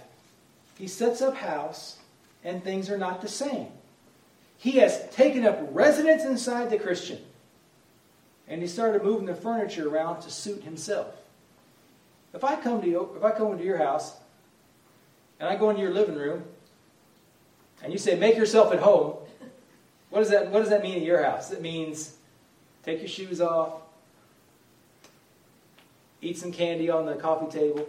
he 0.79 0.89
sets 0.89 1.21
up 1.21 1.37
house, 1.37 1.99
and 2.43 2.65
things 2.65 2.89
are 2.89 2.99
not 2.99 3.21
the 3.21 3.29
same. 3.29 3.69
He 4.57 4.73
has 4.73 5.07
taken 5.11 5.45
up 5.45 5.69
residence 5.73 6.25
inside 6.25 6.71
the 6.71 6.79
Christian. 6.79 7.19
And 8.49 8.63
he 8.63 8.69
started 8.69 9.03
moving 9.03 9.27
the 9.27 9.35
furniture 9.35 9.89
around 9.89 10.23
to 10.23 10.31
suit 10.31 10.63
himself. 10.63 11.15
If 12.33 12.43
I 12.45 12.57
come 12.57 12.81
to 12.81 12.89
you, 12.89 13.11
if 13.17 13.25
I 13.25 13.33
come 13.33 13.53
into 13.53 13.65
your 13.65 13.79
house, 13.79 14.17
and 15.41 15.49
I 15.49 15.57
go 15.57 15.71
into 15.71 15.83
your 15.83 15.93
living 15.93 16.17
room, 16.17 16.45
and 17.83 17.93
you 17.93 17.99
say, 17.99 18.17
make 18.17 18.37
yourself 18.37 18.73
at 18.73 18.81
home, 18.81 19.17
what 20.11 20.21
does 20.21 20.31
that, 20.31 20.51
what 20.51 20.61
does 20.61 20.71
that 20.71 20.83
mean 20.83 20.97
in 20.97 21.03
your 21.03 21.23
house? 21.23 21.51
It 21.51 21.61
means 21.61 22.15
take 22.85 23.01
your 23.01 23.09
shoes 23.09 23.41
off, 23.41 23.83
eat 26.23 26.39
some 26.39 26.53
candy 26.53 26.89
on 26.89 27.07
the 27.07 27.15
coffee 27.15 27.51
table, 27.51 27.89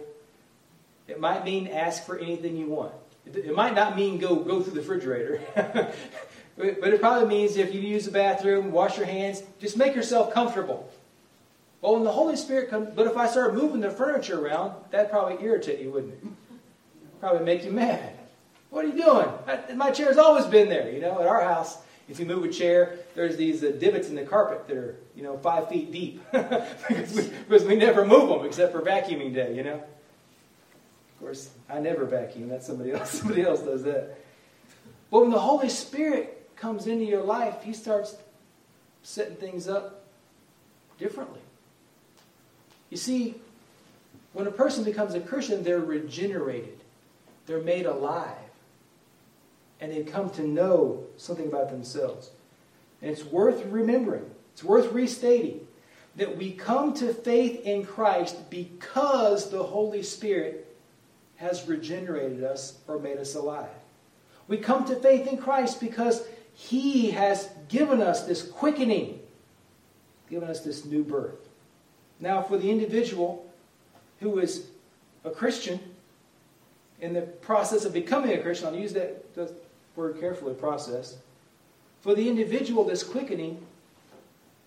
it 1.06 1.18
might 1.18 1.44
mean 1.44 1.68
ask 1.68 2.04
for 2.04 2.18
anything 2.18 2.56
you 2.56 2.66
want. 2.66 2.92
It 3.26 3.54
might 3.54 3.74
not 3.74 3.96
mean 3.96 4.18
go, 4.18 4.36
go 4.36 4.62
through 4.62 4.74
the 4.74 4.80
refrigerator. 4.80 5.40
but 5.54 6.92
it 6.92 7.00
probably 7.00 7.28
means 7.28 7.56
if 7.56 7.74
you 7.74 7.80
use 7.80 8.04
the 8.04 8.10
bathroom, 8.10 8.72
wash 8.72 8.96
your 8.96 9.06
hands, 9.06 9.42
just 9.58 9.76
make 9.76 9.94
yourself 9.94 10.32
comfortable. 10.32 10.90
Well, 11.80 11.94
when 11.94 12.04
the 12.04 12.12
Holy 12.12 12.36
Spirit 12.36 12.70
comes, 12.70 12.88
but 12.94 13.06
if 13.06 13.16
I 13.16 13.28
start 13.28 13.54
moving 13.54 13.80
the 13.80 13.90
furniture 13.90 14.44
around, 14.44 14.74
that'd 14.90 15.10
probably 15.10 15.42
irritate 15.44 15.80
you, 15.80 15.90
wouldn't 15.90 16.14
it? 16.14 16.28
Probably 17.20 17.44
make 17.44 17.64
you 17.64 17.72
mad. 17.72 18.14
What 18.70 18.84
are 18.84 18.88
you 18.88 19.02
doing? 19.02 19.76
my 19.76 19.90
chair's 19.90 20.18
always 20.18 20.44
been 20.46 20.68
there. 20.68 20.90
You 20.90 21.00
know, 21.00 21.20
at 21.20 21.26
our 21.26 21.42
house, 21.42 21.78
if 22.08 22.18
you 22.18 22.26
move 22.26 22.44
a 22.44 22.48
chair, 22.48 22.98
there's 23.14 23.36
these 23.36 23.62
uh, 23.62 23.72
divots 23.78 24.08
in 24.08 24.14
the 24.14 24.24
carpet 24.24 24.66
that 24.68 24.76
are, 24.76 24.96
you 25.14 25.22
know, 25.22 25.36
five 25.38 25.68
feet 25.68 25.92
deep 25.92 26.22
because, 26.32 27.14
we, 27.14 27.22
because 27.22 27.64
we 27.64 27.76
never 27.76 28.06
move 28.06 28.28
them 28.28 28.44
except 28.46 28.72
for 28.72 28.80
vacuuming 28.80 29.34
day, 29.34 29.54
you 29.54 29.62
know. 29.62 29.74
Of 29.74 31.20
course, 31.20 31.50
I 31.68 31.80
never 31.80 32.04
vacuum. 32.04 32.48
That's 32.48 32.66
somebody 32.66 32.92
else. 32.92 33.10
Somebody 33.20 33.42
else 33.42 33.60
does 33.60 33.82
that. 33.82 34.18
But 35.10 35.20
when 35.20 35.30
the 35.30 35.40
Holy 35.40 35.68
Spirit 35.68 36.50
comes 36.56 36.86
into 36.86 37.04
your 37.04 37.22
life, 37.22 37.62
He 37.62 37.72
starts 37.72 38.16
setting 39.02 39.36
things 39.36 39.68
up 39.68 40.04
differently. 40.98 41.40
You 42.90 42.96
see, 42.96 43.34
when 44.32 44.46
a 44.46 44.50
person 44.50 44.84
becomes 44.84 45.14
a 45.14 45.20
Christian, 45.20 45.62
they're 45.62 45.80
regenerated, 45.80 46.77
they're 47.48 47.60
made 47.60 47.86
alive, 47.86 48.36
and 49.80 49.90
they 49.90 50.04
come 50.04 50.30
to 50.30 50.46
know 50.46 51.04
something 51.16 51.46
about 51.46 51.70
themselves. 51.70 52.30
And 53.02 53.10
it's 53.10 53.24
worth 53.24 53.64
remembering, 53.66 54.30
it's 54.52 54.62
worth 54.62 54.92
restating 54.92 55.66
that 56.16 56.36
we 56.36 56.52
come 56.52 56.92
to 56.94 57.14
faith 57.14 57.64
in 57.64 57.86
Christ 57.86 58.50
because 58.50 59.50
the 59.50 59.62
Holy 59.62 60.02
Spirit 60.02 60.76
has 61.36 61.66
regenerated 61.66 62.42
us 62.44 62.78
or 62.86 62.98
made 62.98 63.18
us 63.18 63.34
alive. 63.34 63.70
We 64.48 64.58
come 64.58 64.84
to 64.86 64.96
faith 64.96 65.26
in 65.28 65.38
Christ 65.38 65.80
because 65.80 66.26
He 66.54 67.12
has 67.12 67.48
given 67.68 68.02
us 68.02 68.24
this 68.24 68.42
quickening, 68.42 69.20
given 70.28 70.50
us 70.50 70.60
this 70.60 70.84
new 70.84 71.04
birth. 71.04 71.48
Now, 72.20 72.42
for 72.42 72.58
the 72.58 72.70
individual 72.70 73.46
who 74.20 74.38
is 74.40 74.66
a 75.24 75.30
Christian, 75.30 75.78
in 77.00 77.12
the 77.12 77.22
process 77.22 77.84
of 77.84 77.92
becoming 77.92 78.32
a 78.32 78.38
Christian, 78.38 78.68
I'll 78.68 78.74
use 78.74 78.92
that 78.94 79.24
word 79.96 80.18
carefully 80.18 80.54
process. 80.54 81.16
For 82.00 82.14
the 82.14 82.28
individual, 82.28 82.84
this 82.84 83.02
quickening 83.02 83.64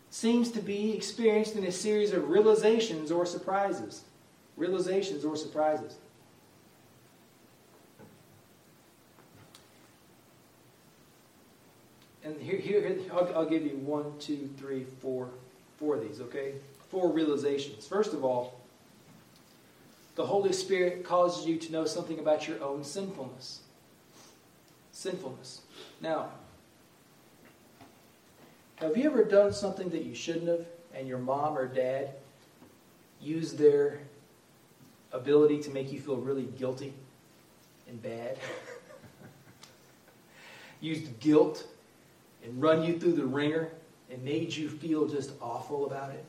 seems 0.09 0.51
to 0.51 0.61
be 0.61 0.93
experienced 0.93 1.55
in 1.55 1.63
a 1.63 1.71
series 1.71 2.11
of 2.11 2.29
realizations 2.29 3.11
or 3.11 3.25
surprises. 3.25 4.03
Realizations 4.57 5.23
or 5.23 5.35
surprises. 5.35 5.97
And 12.23 12.39
here, 12.39 12.57
here 12.57 12.99
I'll, 13.11 13.31
I'll 13.35 13.49
give 13.49 13.63
you 13.63 13.77
one, 13.77 14.13
two, 14.19 14.49
three, 14.57 14.85
four, 15.01 15.29
four 15.77 15.95
of 15.95 16.07
these, 16.07 16.21
okay? 16.21 16.53
Four 16.89 17.11
realizations. 17.11 17.87
First 17.87 18.13
of 18.13 18.23
all, 18.23 18.60
the 20.15 20.25
Holy 20.25 20.53
Spirit 20.53 21.03
causes 21.03 21.45
you 21.45 21.57
to 21.57 21.71
know 21.71 21.85
something 21.85 22.19
about 22.19 22.47
your 22.47 22.61
own 22.61 22.83
sinfulness. 22.83 23.61
Sinfulness. 24.91 25.61
Now, 26.01 26.29
have 28.75 28.97
you 28.97 29.05
ever 29.05 29.23
done 29.23 29.53
something 29.53 29.89
that 29.89 30.03
you 30.03 30.15
shouldn't 30.15 30.47
have, 30.47 30.65
and 30.93 31.07
your 31.07 31.19
mom 31.19 31.57
or 31.57 31.67
dad 31.67 32.09
used 33.21 33.57
their 33.57 33.99
ability 35.13 35.61
to 35.61 35.69
make 35.69 35.91
you 35.91 35.99
feel 35.99 36.17
really 36.17 36.47
guilty 36.57 36.93
and 37.87 38.01
bad? 38.01 38.37
used 40.81 41.19
guilt 41.19 41.65
and 42.43 42.61
run 42.61 42.83
you 42.83 42.99
through 42.99 43.13
the 43.13 43.25
wringer 43.25 43.69
and 44.11 44.21
made 44.23 44.53
you 44.53 44.67
feel 44.67 45.07
just 45.07 45.31
awful 45.41 45.85
about 45.85 46.11
it? 46.11 46.25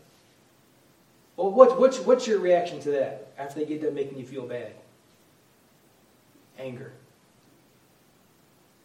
Well, 1.37 1.51
what, 1.51 1.79
what's, 1.79 1.99
what's 2.01 2.27
your 2.27 2.40
reaction 2.40 2.81
to 2.81 2.90
that 2.90 3.33
after 3.38 3.61
they 3.61 3.66
get 3.66 3.83
done 3.83 3.95
making 3.95 4.18
you 4.18 4.27
feel 4.27 4.47
bad? 4.47 4.73
Anger. 6.59 6.92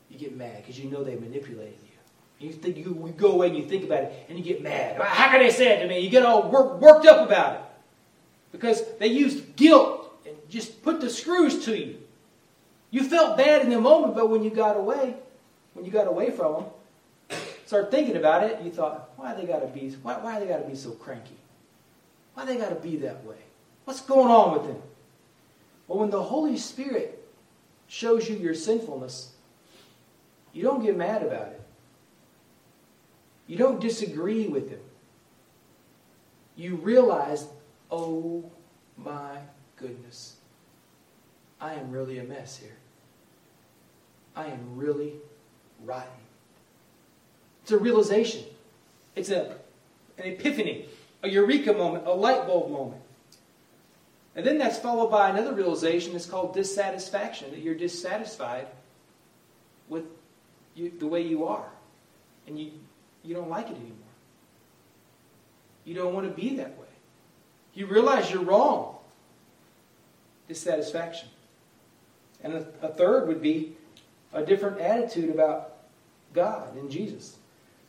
You 0.10 0.18
get 0.18 0.36
mad 0.36 0.58
because 0.58 0.80
you 0.80 0.90
know 0.90 1.04
they 1.04 1.16
manipulated 1.16 1.78
you. 1.82 2.48
You 2.48 2.54
think 2.54 2.78
you, 2.78 3.14
go 3.18 3.32
away 3.32 3.48
and 3.48 3.58
you 3.58 3.66
think 3.66 3.84
about 3.84 4.04
it 4.04 4.26
and 4.30 4.38
you 4.38 4.44
get 4.44 4.62
mad. 4.62 5.02
How 5.02 5.30
can 5.30 5.40
they 5.40 5.50
say 5.50 5.78
it 5.78 5.82
to 5.82 5.88
me? 5.88 6.00
You 6.00 6.10
get 6.10 6.26
all 6.26 6.50
work, 6.50 6.80
worked 6.80 7.06
up 7.06 7.26
about 7.26 7.56
it 7.56 7.62
because 8.52 8.84
they 9.00 9.08
used 9.08 9.56
guilt 9.56 10.14
and 10.26 10.36
just 10.50 10.84
put 10.84 11.02
the 11.02 11.10
screws 11.10 11.66
to 11.66 11.78
you. 11.78 11.98
You 12.92 13.04
felt 13.04 13.38
bad 13.38 13.64
in 13.64 13.70
the 13.70 13.82
moment, 13.82 14.16
but 14.16 14.30
when 14.30 14.44
you 14.44 14.50
got 14.50 14.78
away, 14.78 15.16
when 15.74 15.84
you 15.84 15.92
got 15.92 16.08
away 16.08 16.32
from 16.32 16.54
them, 17.30 17.40
start 17.66 17.92
thinking 17.92 18.16
about 18.16 18.44
it, 18.44 18.62
you 18.62 18.72
thought, 18.72 19.12
why 19.18 19.34
they 19.34 19.46
got 19.46 19.60
to 19.60 19.68
be? 19.68 19.90
Why, 20.02 20.18
why 20.20 20.40
they 20.40 20.46
got 20.46 20.60
to 20.60 20.68
be 20.68 20.76
so 20.76 20.92
cranky? 20.92 21.36
Why 22.38 22.46
they 22.46 22.58
got 22.58 22.70
to 22.70 22.76
be 22.76 22.98
that 22.98 23.26
way? 23.26 23.38
What's 23.86 24.02
going 24.02 24.30
on 24.30 24.54
with 24.54 24.68
them? 24.68 24.80
Well, 25.88 25.98
when 25.98 26.12
the 26.12 26.22
Holy 26.22 26.56
Spirit 26.56 27.28
shows 27.88 28.30
you 28.30 28.36
your 28.36 28.54
sinfulness, 28.54 29.32
you 30.54 30.62
don't 30.62 30.84
get 30.84 30.96
mad 30.96 31.24
about 31.24 31.48
it. 31.48 31.62
You 33.48 33.58
don't 33.58 33.82
disagree 33.82 34.46
with 34.46 34.70
him. 34.70 34.82
You 36.56 36.76
realize, 36.76 37.48
oh 37.90 38.52
my 38.98 39.40
goodness, 39.76 40.36
I 41.60 41.74
am 41.74 41.90
really 41.90 42.20
a 42.20 42.24
mess 42.24 42.56
here. 42.56 42.78
I 44.36 44.46
am 44.46 44.60
really 44.76 45.14
rotten. 45.84 46.12
It's 47.64 47.72
a 47.72 47.80
realization. 47.80 48.44
It's 49.16 49.32
a, 49.32 49.56
an 50.20 50.26
epiphany, 50.26 50.88
a 51.28 51.32
eureka 51.32 51.74
moment, 51.74 52.08
a 52.08 52.14
light 52.14 52.48
bulb 52.48 52.72
moment. 52.72 53.02
And 54.36 54.46
then 54.46 54.58
that's 54.58 54.78
followed 54.78 55.10
by 55.10 55.30
another 55.30 55.54
realization. 55.54 56.16
It's 56.16 56.26
called 56.26 56.54
dissatisfaction, 56.54 57.52
that 57.52 57.60
you're 57.60 57.76
dissatisfied 57.76 58.68
with 59.90 60.06
you, 60.76 60.92
the 60.98 61.08
way 61.08 61.22
you 61.22 61.46
are. 61.46 61.70
And 62.46 62.60
you, 62.60 62.72
you 63.24 63.34
don't 63.34 63.50
like 63.50 63.66
it 63.66 63.76
anymore. 63.76 63.94
You 65.86 65.96
don't 65.96 66.14
want 66.14 66.28
to 66.28 66.42
be 66.42 66.56
that 66.58 66.78
way. 66.78 66.86
You 67.74 67.88
realize 67.88 68.32
you're 68.32 68.44
wrong. 68.44 68.96
Dissatisfaction. 70.48 71.30
And 72.44 72.54
a, 72.54 72.68
a 72.84 72.90
third 72.90 73.28
would 73.28 73.42
be 73.42 73.76
a 74.34 74.46
different 74.46 74.80
attitude 74.80 75.30
about 75.30 75.74
God 76.34 76.76
and 76.76 76.92
Jesus. 76.92 77.38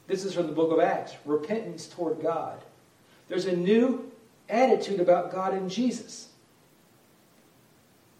This 0.06 0.24
is 0.24 0.32
from 0.32 0.46
the 0.46 0.52
book 0.52 0.72
of 0.72 0.80
Acts 0.80 1.12
repentance 1.26 1.86
toward 1.86 2.22
God. 2.22 2.62
There's 3.28 3.46
a 3.46 3.56
new 3.56 4.10
attitude 4.48 5.00
about 5.00 5.32
God 5.32 5.52
and 5.52 5.70
Jesus. 5.70 6.28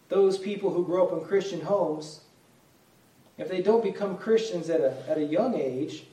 Those 0.08 0.38
people 0.38 0.72
who 0.72 0.84
grow 0.84 1.06
up 1.06 1.12
in 1.12 1.26
Christian 1.26 1.60
homes, 1.60 2.20
if 3.36 3.48
they 3.48 3.62
don't 3.62 3.82
become 3.82 4.16
Christians 4.16 4.70
at 4.70 4.80
a, 4.80 4.94
at 5.08 5.18
a 5.18 5.24
young 5.24 5.54
age, 5.54 6.04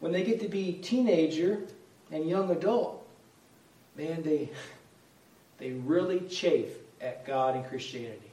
when 0.00 0.12
they 0.12 0.22
get 0.22 0.40
to 0.40 0.48
be 0.48 0.74
teenager 0.74 1.62
and 2.10 2.28
young 2.28 2.50
adult, 2.50 3.06
man, 3.96 4.22
they, 4.22 4.50
they 5.58 5.70
really 5.70 6.20
chafe 6.20 6.72
at 7.00 7.26
God 7.26 7.56
and 7.56 7.66
Christianity. 7.66 8.30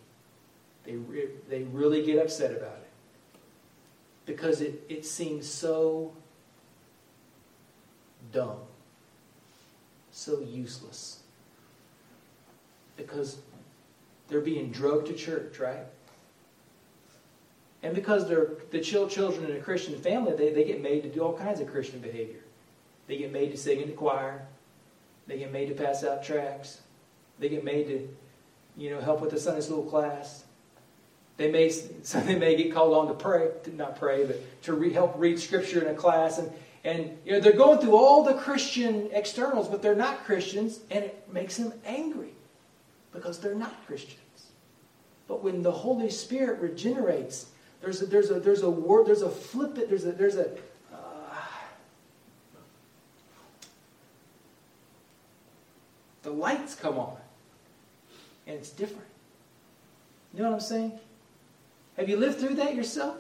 They, 0.84 0.96
re- 0.96 1.30
they 1.50 1.64
really 1.64 2.04
get 2.06 2.18
upset 2.18 2.52
about 2.52 2.78
it 2.78 2.90
because 4.26 4.62
it, 4.62 4.84
it 4.90 5.06
seems 5.06 5.48
so 5.48 6.14
dumb, 8.32 8.60
so 10.12 10.40
useless. 10.40 11.20
Because 12.98 13.40
they're 14.28 14.42
being 14.42 14.72
drugged 14.72 15.08
to 15.08 15.14
church, 15.14 15.60
right? 15.60 15.86
And 17.84 17.96
because 17.96 18.28
they're 18.28 18.52
the 18.70 18.80
children 18.80 19.50
in 19.50 19.58
a 19.58 19.60
Christian 19.60 19.98
family, 20.00 20.36
they, 20.36 20.54
they 20.54 20.64
get 20.64 20.82
made 20.82 21.04
to 21.04 21.10
do 21.10 21.22
all 21.22 21.38
kinds 21.38 21.60
of 21.60 21.68
Christian 21.68 22.00
behavior. 22.00 22.42
They 23.08 23.18
get 23.18 23.32
made 23.32 23.52
to 23.52 23.58
sing 23.58 23.82
in 23.82 23.88
the 23.88 23.96
choir. 23.96 24.46
They 25.28 25.38
get 25.40 25.52
made 25.52 25.68
to 25.70 25.74
pass 25.74 26.04
out 26.04 26.24
tracts. 26.24 26.82
They 27.40 27.50
get 27.50 27.64
made 27.64 27.88
to, 27.88 28.08
you 28.78 28.92
know, 28.92 29.02
help 29.02 29.22
with 29.22 29.32
the 29.32 29.40
Sunday 29.40 29.62
school 29.62 29.84
class. 29.84 30.44
They 31.38 31.50
may, 31.52 31.70
some 32.04 32.26
they 32.26 32.36
may 32.36 32.56
get 32.56 32.74
called 32.74 32.94
on 32.94 33.08
to 33.08 33.14
pray, 33.14 33.50
to 33.64 33.76
not 33.76 33.98
pray, 33.98 34.26
but 34.26 34.64
to 34.64 34.74
re, 34.74 34.94
help 34.94 35.16
read 35.18 35.40
scripture 35.40 35.82
in 35.82 35.88
a 35.88 35.98
class. 35.98 36.38
And, 36.38 36.52
and 36.84 37.18
you 37.26 37.34
know, 37.34 37.40
they're 37.40 37.52
going 37.54 37.80
through 37.80 37.96
all 37.96 38.24
the 38.24 38.34
Christian 38.34 39.10
externals, 39.12 39.68
but 39.68 39.82
they're 39.82 39.96
not 39.96 40.26
Christians, 40.26 40.80
and 40.90 41.04
it 41.04 41.28
makes 41.32 41.58
them 41.58 41.74
angry 41.86 42.34
because 43.14 43.40
they're 43.40 43.56
not 43.56 43.86
Christians. 43.86 44.18
But 45.28 45.44
when 45.44 45.62
the 45.62 45.72
Holy 45.72 46.10
Spirit 46.10 46.60
regenerates 46.60 47.48
there's 47.82 48.02
a, 48.02 48.06
there's 48.06 48.30
a, 48.30 48.40
there's 48.40 48.62
a 48.62 48.70
word, 48.70 49.08
there's 49.08 49.24
a 49.24 49.30
flip 49.30 49.78
it, 49.78 49.90
there's 49.90 50.06
a, 50.06 50.12
there's 50.12 50.36
a, 50.36 50.52
uh, 50.94 51.36
the 56.22 56.30
lights 56.30 56.76
come 56.76 57.00
on. 57.00 57.18
And 58.46 58.56
it's 58.56 58.70
different. 58.70 59.08
You 60.34 60.44
know 60.44 60.50
what 60.50 60.56
I'm 60.56 60.62
saying? 60.62 61.00
Have 61.98 62.08
you 62.08 62.18
lived 62.18 62.40
through 62.40 62.56
that 62.56 62.76
yourself? 62.76 63.18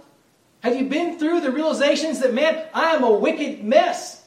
Have 0.61 0.75
you 0.75 0.85
been 0.85 1.17
through 1.17 1.41
the 1.41 1.51
realizations 1.51 2.19
that, 2.19 2.33
man, 2.33 2.65
I 2.73 2.95
am 2.95 3.03
a 3.03 3.11
wicked 3.11 3.63
mess 3.63 4.23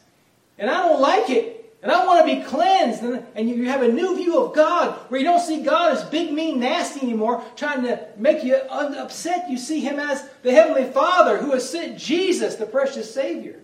and 0.58 0.68
I 0.68 0.88
don't 0.88 1.00
like 1.00 1.30
it? 1.30 1.54
And 1.84 1.92
I 1.92 2.06
want 2.06 2.26
to 2.26 2.34
be 2.34 2.42
cleansed. 2.42 3.02
And, 3.02 3.26
and 3.34 3.48
you 3.48 3.68
have 3.68 3.82
a 3.82 3.92
new 3.92 4.16
view 4.16 4.42
of 4.42 4.54
God 4.54 4.94
where 5.10 5.20
you 5.20 5.26
don't 5.26 5.40
see 5.40 5.62
God 5.62 5.92
as 5.92 6.02
big, 6.04 6.32
mean, 6.32 6.58
nasty 6.58 7.02
anymore, 7.02 7.44
trying 7.56 7.82
to 7.82 8.08
make 8.16 8.42
you 8.42 8.56
upset. 8.56 9.50
You 9.50 9.58
see 9.58 9.80
Him 9.80 10.00
as 10.00 10.26
the 10.42 10.50
Heavenly 10.50 10.90
Father 10.90 11.36
who 11.36 11.52
has 11.52 11.68
sent 11.68 11.98
Jesus, 11.98 12.56
the 12.56 12.66
precious 12.66 13.12
Savior. 13.12 13.60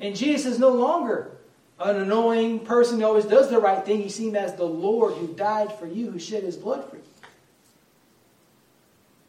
And 0.00 0.16
Jesus 0.16 0.54
is 0.54 0.58
no 0.58 0.70
longer 0.70 1.32
an 1.78 1.96
annoying 1.96 2.60
person 2.60 2.98
who 2.98 3.06
always 3.06 3.26
does 3.26 3.50
the 3.50 3.60
right 3.60 3.84
thing. 3.84 4.02
You 4.02 4.08
see 4.08 4.28
Him 4.28 4.36
as 4.36 4.54
the 4.54 4.64
Lord 4.64 5.14
who 5.14 5.28
died 5.34 5.78
for 5.78 5.86
you, 5.86 6.10
who 6.10 6.18
shed 6.18 6.42
His 6.42 6.56
blood 6.56 6.88
for 6.88 6.96
you. 6.96 7.02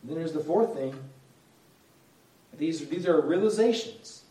And 0.01 0.11
then 0.11 0.17
there's 0.17 0.33
the 0.33 0.39
fourth 0.39 0.73
thing. 0.73 0.95
These, 2.57 2.87
these 2.87 3.07
are 3.07 3.19
realizations. 3.21 4.23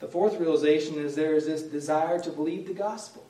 The 0.00 0.08
fourth 0.08 0.38
realization 0.40 0.98
is 0.98 1.14
there 1.14 1.34
is 1.34 1.46
this 1.46 1.62
desire 1.62 2.18
to 2.20 2.30
believe 2.30 2.66
the 2.66 2.74
gospel. 2.74 3.24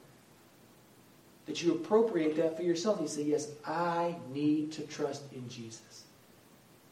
That 1.44 1.62
you 1.62 1.72
appropriate 1.72 2.36
that 2.36 2.56
for 2.56 2.62
yourself. 2.62 2.98
You 3.00 3.08
say, 3.08 3.24
Yes, 3.24 3.48
I 3.66 4.16
need 4.32 4.72
to 4.72 4.82
trust 4.82 5.30
in 5.32 5.48
Jesus. 5.48 6.04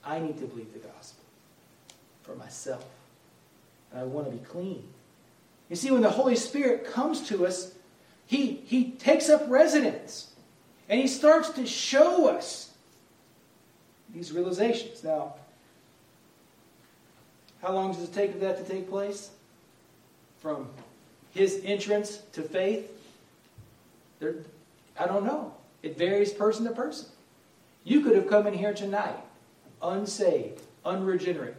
I 0.04 0.18
need 0.18 0.38
to 0.38 0.46
believe 0.46 0.72
the 0.72 0.80
gospel 0.80 1.24
for 2.22 2.34
myself. 2.34 2.84
And 3.90 4.00
I 4.00 4.04
want 4.04 4.30
to 4.30 4.36
be 4.36 4.44
clean. 4.44 4.86
You 5.70 5.76
see, 5.76 5.90
when 5.90 6.02
the 6.02 6.10
Holy 6.10 6.36
Spirit 6.36 6.84
comes 6.84 7.26
to 7.28 7.46
us, 7.46 7.72
He, 8.26 8.62
he 8.66 8.90
takes 8.90 9.30
up 9.30 9.44
residence 9.48 10.32
and 10.90 11.00
He 11.00 11.06
starts 11.06 11.50
to 11.50 11.64
show 11.64 12.28
us 12.28 12.72
these 14.12 14.32
realizations. 14.32 15.02
Now, 15.04 15.34
how 17.62 17.72
long 17.72 17.92
does 17.92 18.02
it 18.02 18.14
take 18.14 18.32
for 18.32 18.38
that 18.38 18.56
to 18.58 18.64
take 18.64 18.88
place? 18.88 19.30
From 20.40 20.68
his 21.32 21.60
entrance 21.64 22.22
to 22.32 22.42
faith? 22.42 22.90
There, 24.18 24.36
I 24.98 25.06
don't 25.06 25.24
know. 25.24 25.54
It 25.82 25.98
varies 25.98 26.32
person 26.32 26.64
to 26.64 26.72
person. 26.72 27.06
You 27.84 28.02
could 28.02 28.14
have 28.16 28.28
come 28.28 28.46
in 28.46 28.54
here 28.54 28.74
tonight, 28.74 29.16
unsaved, 29.82 30.60
unregenerate, 30.84 31.56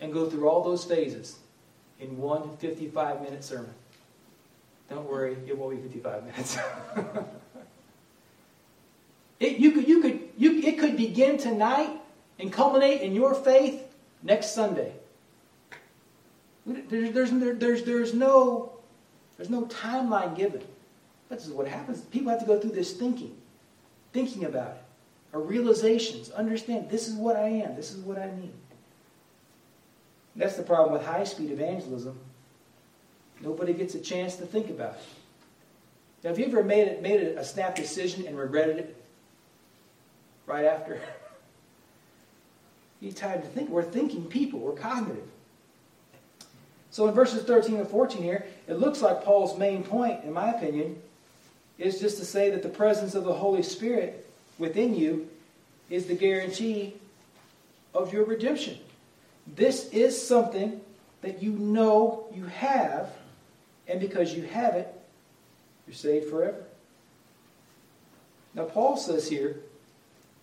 and 0.00 0.12
go 0.12 0.28
through 0.28 0.48
all 0.48 0.62
those 0.62 0.84
phases 0.84 1.38
in 1.98 2.16
one 2.16 2.56
55 2.58 3.22
minute 3.22 3.44
sermon. 3.44 3.74
Don't 4.88 5.08
worry, 5.08 5.36
it 5.46 5.56
won't 5.56 5.76
be 5.76 5.82
55 5.82 6.24
minutes. 6.24 6.58
it, 9.40 9.58
you 9.58 9.72
could, 9.72 9.88
you 9.88 10.00
could, 10.02 10.20
you, 10.36 10.60
it 10.62 10.78
could 10.78 10.96
begin 10.96 11.38
tonight 11.38 11.90
and 12.38 12.52
culminate 12.52 13.02
in 13.02 13.14
your 13.14 13.34
faith 13.34 13.89
next 14.22 14.54
Sunday. 14.54 14.92
There's, 16.66 17.12
there's, 17.12 17.30
there's, 17.58 17.82
there's, 17.84 18.14
no, 18.14 18.72
there's 19.36 19.50
no 19.50 19.62
timeline 19.66 20.36
given. 20.36 20.62
That's 21.28 21.44
just 21.44 21.56
what 21.56 21.66
happens. 21.66 22.00
People 22.02 22.30
have 22.30 22.40
to 22.40 22.46
go 22.46 22.58
through 22.58 22.72
this 22.72 22.92
thinking, 22.92 23.36
thinking 24.12 24.44
about 24.44 24.72
it, 24.72 24.82
or 25.32 25.40
realizations. 25.40 26.30
Understand 26.30 26.90
this 26.90 27.08
is 27.08 27.14
what 27.14 27.36
I 27.36 27.48
am, 27.48 27.76
this 27.76 27.92
is 27.92 27.98
what 27.98 28.18
I 28.18 28.26
need. 28.26 28.52
That's 30.36 30.56
the 30.56 30.62
problem 30.62 30.92
with 30.92 31.04
high 31.04 31.24
speed 31.24 31.50
evangelism. 31.50 32.18
Nobody 33.40 33.72
gets 33.72 33.94
a 33.94 34.00
chance 34.00 34.36
to 34.36 34.46
think 34.46 34.70
about 34.70 34.94
it. 34.94 35.02
Now, 36.22 36.30
have 36.30 36.38
you 36.38 36.46
ever 36.46 36.62
made, 36.62 36.86
it, 36.86 37.02
made 37.02 37.20
a 37.20 37.44
snap 37.44 37.74
decision 37.74 38.26
and 38.26 38.38
regretted 38.38 38.78
it 38.78 38.96
right 40.46 40.66
after? 40.66 41.00
You 43.00 43.12
time 43.12 43.40
to 43.40 43.48
think. 43.48 43.70
We're 43.70 43.82
thinking 43.82 44.26
people. 44.26 44.60
We're 44.60 44.72
cognitive. 44.72 45.24
So 46.90 47.08
in 47.08 47.14
verses 47.14 47.44
13 47.44 47.76
and 47.76 47.88
14 47.88 48.22
here, 48.22 48.46
it 48.66 48.74
looks 48.74 49.00
like 49.00 49.24
Paul's 49.24 49.56
main 49.56 49.82
point, 49.82 50.24
in 50.24 50.32
my 50.32 50.50
opinion, 50.50 51.00
is 51.78 52.00
just 52.00 52.18
to 52.18 52.24
say 52.24 52.50
that 52.50 52.62
the 52.62 52.68
presence 52.68 53.14
of 53.14 53.24
the 53.24 53.32
Holy 53.32 53.62
Spirit 53.62 54.28
within 54.58 54.94
you 54.94 55.28
is 55.88 56.06
the 56.06 56.14
guarantee 56.14 56.94
of 57.94 58.12
your 58.12 58.24
redemption. 58.24 58.76
This 59.46 59.88
is 59.90 60.20
something 60.20 60.80
that 61.22 61.42
you 61.42 61.52
know 61.52 62.26
you 62.34 62.44
have, 62.46 63.10
and 63.88 64.00
because 64.00 64.34
you 64.34 64.42
have 64.42 64.74
it, 64.74 64.92
you're 65.86 65.94
saved 65.94 66.28
forever. 66.28 66.64
Now, 68.54 68.64
Paul 68.64 68.96
says 68.96 69.28
here 69.28 69.60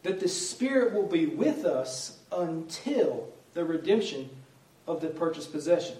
that 0.08 0.22
the 0.22 0.30
Spirit 0.30 0.94
will 0.94 1.06
be 1.06 1.26
with 1.26 1.66
us 1.66 2.20
until 2.32 3.28
the 3.54 3.66
redemption 3.66 4.30
of 4.88 5.02
the 5.02 5.10
purchased 5.10 5.52
possession. 5.52 5.98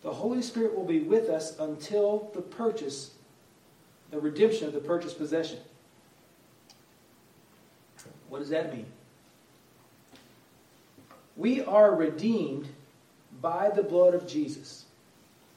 The 0.00 0.10
Holy 0.10 0.40
Spirit 0.40 0.74
will 0.74 0.86
be 0.86 1.00
with 1.00 1.28
us 1.28 1.58
until 1.58 2.30
the 2.32 2.40
purchase, 2.40 3.10
the 4.10 4.18
redemption 4.18 4.66
of 4.66 4.72
the 4.72 4.80
purchased 4.80 5.18
possession. 5.18 5.58
What 8.30 8.38
does 8.38 8.48
that 8.48 8.74
mean? 8.74 8.86
We 11.36 11.62
are 11.62 11.94
redeemed 11.94 12.66
by 13.42 13.68
the 13.68 13.82
blood 13.82 14.14
of 14.14 14.26
Jesus. 14.26 14.86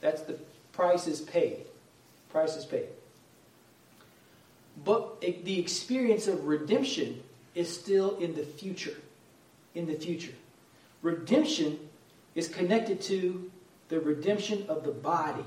That's 0.01 0.23
the 0.23 0.37
price 0.73 1.07
is 1.07 1.21
paid. 1.21 1.59
Price 2.31 2.57
is 2.57 2.65
paid. 2.65 2.89
But 4.83 5.21
the 5.21 5.57
experience 5.57 6.27
of 6.27 6.47
redemption 6.47 7.23
is 7.55 7.73
still 7.73 8.17
in 8.17 8.35
the 8.35 8.43
future. 8.43 8.95
In 9.75 9.85
the 9.85 9.93
future. 9.93 10.33
Redemption 11.01 11.79
is 12.35 12.47
connected 12.47 13.01
to 13.01 13.51
the 13.89 13.99
redemption 13.99 14.65
of 14.69 14.83
the 14.83 14.91
body. 14.91 15.45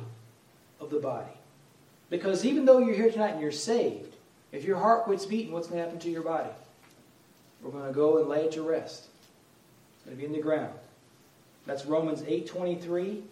Of 0.80 0.90
the 0.90 0.98
body. 0.98 1.32
Because 2.10 2.44
even 2.44 2.64
though 2.64 2.78
you're 2.78 2.94
here 2.94 3.10
tonight 3.10 3.32
and 3.32 3.40
you're 3.40 3.52
saved, 3.52 4.14
if 4.52 4.64
your 4.64 4.76
heart 4.76 5.04
quits 5.04 5.26
beating, 5.26 5.52
what's 5.52 5.66
going 5.66 5.78
to 5.78 5.84
happen 5.84 5.98
to 6.00 6.10
your 6.10 6.22
body? 6.22 6.50
We're 7.62 7.70
going 7.70 7.86
to 7.86 7.92
go 7.92 8.18
and 8.18 8.28
lay 8.28 8.44
it 8.44 8.52
to 8.52 8.62
rest. 8.62 9.06
It's 9.96 10.04
going 10.04 10.16
to 10.16 10.20
be 10.20 10.26
in 10.26 10.32
the 10.32 10.42
ground. 10.42 10.74
That's 11.66 11.86
Romans 11.86 12.22
8.23. 12.22 13.22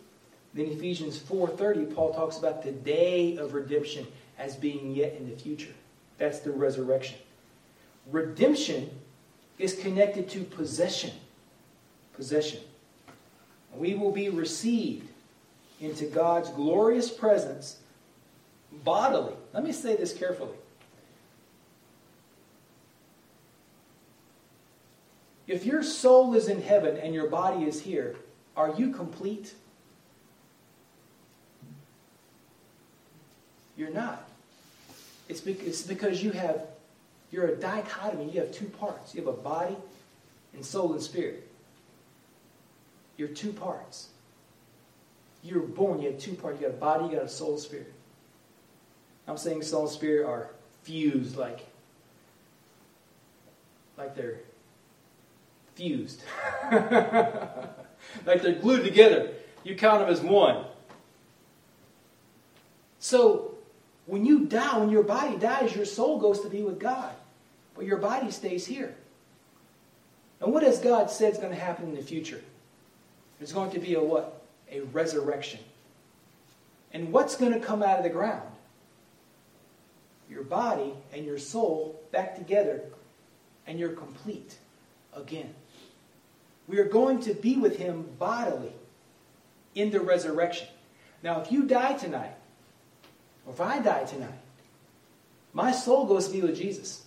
Then 0.55 0.67
Ephesians 0.67 1.19
4.30, 1.19 1.95
Paul 1.95 2.13
talks 2.13 2.39
about 2.39 2.63
the 2.63 2.73
day 2.73 3.37
of 3.37 3.55
redemption 3.55 4.07
as 4.39 4.57
being 4.57 4.93
yet 4.93 5.15
in 5.19 5.29
the 5.29 5.37
future. 5.37 5.73
That's 6.19 6.41
the 6.41 6.51
resurrection. 6.51 7.19
Redemption 8.11 8.91
is 9.59 9.75
connected 9.75 10.29
to 10.31 10.45
possession. 10.45 11.13
Possession. 12.15 12.61
We 13.75 13.95
will 13.95 14.13
be 14.13 14.29
received 14.29 15.09
into 15.81 16.05
God's 16.07 16.51
glorious 16.51 17.11
presence 17.11 17.79
bodily. 18.85 19.35
Let 19.53 19.65
me 19.65 19.73
say 19.73 19.97
this 19.97 20.13
carefully. 20.13 20.57
If 25.47 25.67
your 25.67 25.83
soul 25.83 26.35
is 26.35 26.49
in 26.49 26.63
heaven 26.63 26.97
and 26.97 27.13
your 27.13 27.29
body 27.29 27.65
is 27.65 27.83
here, 27.83 28.17
are 28.57 28.75
you 28.77 28.91
complete? 28.91 29.55
You're 33.77 33.91
not. 33.91 34.29
It's 35.29 35.41
because 35.41 36.23
you 36.23 36.31
have 36.31 36.63
you're 37.33 37.47
a 37.47 37.57
dichotomy. 37.57 38.31
You 38.31 38.41
have 38.41 38.53
two 38.53 38.67
parts. 38.67 39.15
You 39.15 39.25
have 39.25 39.35
a 39.35 39.37
body 39.37 39.77
and 40.55 40.65
soul 40.65 40.93
and 40.93 41.03
spirit. 41.03 41.49
You're 43.17 43.29
two 43.29 43.53
parts. 43.53 44.09
You're 45.43 45.61
born, 45.61 46.01
you 46.01 46.11
have 46.11 46.21
two 46.21 46.35
parts. 46.35 46.61
You 46.61 46.69
got 46.69 46.75
a 46.75 46.79
body, 46.79 47.05
you 47.07 47.17
got 47.17 47.25
a 47.25 47.29
soul, 47.29 47.59
spirit. 47.59 47.93
I'm 49.27 49.37
saying 49.37 49.63
soul 49.63 49.83
and 49.83 49.91
spirit 49.91 50.27
are 50.27 50.51
fused 50.83 51.37
like 51.37 51.67
like 53.97 54.15
they're 54.15 54.41
fused. 55.75 56.23
like 56.73 58.43
they're 58.43 58.55
glued 58.61 58.85
together. 58.85 59.31
You 59.65 59.77
count 59.77 60.01
them 60.01 60.11
as 60.11 60.21
one. 60.21 60.65
So 62.99 63.55
when 64.07 64.25
you 64.27 64.47
die, 64.47 64.79
when 64.79 64.91
your 64.91 65.05
body 65.05 65.37
dies, 65.37 65.75
your 65.75 65.85
soul 65.85 66.19
goes 66.19 66.41
to 66.41 66.49
be 66.49 66.63
with 66.63 66.81
God. 66.81 67.15
But 67.75 67.87
your 67.87 67.99
body 67.99 68.31
stays 68.31 68.67
here. 68.67 68.95
And 70.41 70.53
what 70.53 70.63
has 70.63 70.79
God 70.79 71.11
said 71.11 71.33
is 71.33 71.39
going 71.39 71.53
to 71.53 71.59
happen 71.59 71.89
in 71.89 71.95
the 71.95 72.03
future? 72.03 72.43
There's 73.39 73.53
going 73.53 73.71
to 73.73 73.79
be 73.79 73.95
a 73.95 74.03
what? 74.03 74.43
A 74.71 74.81
resurrection. 74.81 75.61
And 76.93 77.13
what's 77.13 77.37
going 77.37 77.53
to 77.53 77.61
come 77.61 77.83
out 77.83 77.99
of 77.99 78.05
the 78.05 78.11
ground? 78.11 78.49
Your 80.29 80.43
body 80.43 80.93
and 81.13 81.25
your 81.25 81.39
soul 81.39 82.01
back 82.11 82.37
together, 82.37 82.83
and 83.67 83.79
you're 83.79 83.91
complete 83.91 84.57
again. 85.15 85.55
We 86.69 86.79
are 86.79 86.85
going 86.85 87.21
to 87.21 87.35
be 87.35 87.57
with 87.57 87.77
him 87.77 88.07
bodily 88.19 88.73
in 89.75 89.91
the 89.91 90.01
resurrection. 90.01 90.69
Now, 91.23 91.41
if 91.41 91.53
you 91.53 91.65
die 91.65 91.95
tonight, 91.95 92.35
or 93.47 93.53
if 93.53 93.61
I 93.61 93.79
die 93.79 94.05
tonight, 94.05 94.41
my 95.53 95.73
soul 95.73 96.07
goes 96.07 96.29
to 96.29 96.33
be 96.33 96.41
with 96.41 96.57
Jesus. 96.57 97.05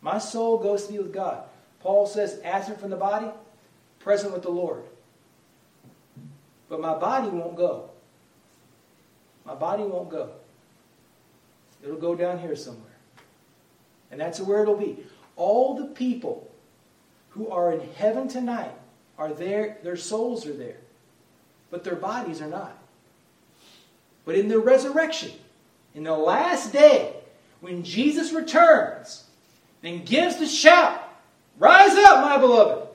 My 0.00 0.18
soul 0.18 0.58
goes 0.58 0.86
to 0.86 0.92
be 0.92 0.98
with 0.98 1.12
God. 1.12 1.44
Paul 1.80 2.06
says, 2.06 2.40
absent 2.44 2.80
from 2.80 2.90
the 2.90 2.96
body, 2.96 3.28
present 3.98 4.32
with 4.32 4.42
the 4.42 4.50
Lord. 4.50 4.82
But 6.68 6.80
my 6.80 6.96
body 6.96 7.28
won't 7.28 7.56
go. 7.56 7.90
My 9.44 9.54
body 9.54 9.82
won't 9.82 10.10
go. 10.10 10.30
It'll 11.82 11.96
go 11.96 12.14
down 12.14 12.38
here 12.38 12.54
somewhere. 12.56 12.84
And 14.10 14.20
that's 14.20 14.40
where 14.40 14.62
it'll 14.62 14.76
be. 14.76 14.98
All 15.36 15.74
the 15.74 15.86
people 15.86 16.50
who 17.30 17.48
are 17.48 17.72
in 17.72 17.80
heaven 17.94 18.28
tonight 18.28 18.72
are 19.18 19.32
there, 19.32 19.78
their 19.82 19.96
souls 19.96 20.46
are 20.46 20.52
there. 20.52 20.76
But 21.70 21.84
their 21.84 21.96
bodies 21.96 22.40
are 22.40 22.48
not. 22.48 22.76
But 24.24 24.34
in 24.34 24.48
the 24.48 24.58
resurrection, 24.58 25.32
in 25.94 26.04
the 26.04 26.16
last 26.16 26.72
day, 26.72 27.14
when 27.60 27.82
Jesus 27.82 28.32
returns, 28.32 29.24
and 29.82 30.04
gives 30.04 30.36
the 30.36 30.46
shout, 30.46 31.02
Rise 31.58 31.96
up, 31.96 32.24
my 32.24 32.38
beloved. 32.38 32.88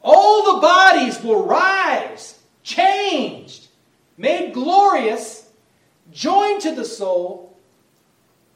All 0.00 0.54
the 0.54 0.60
bodies 0.60 1.22
will 1.22 1.44
rise, 1.44 2.40
changed, 2.62 3.68
made 4.16 4.54
glorious, 4.54 5.50
joined 6.12 6.62
to 6.62 6.74
the 6.74 6.84
soul, 6.84 7.56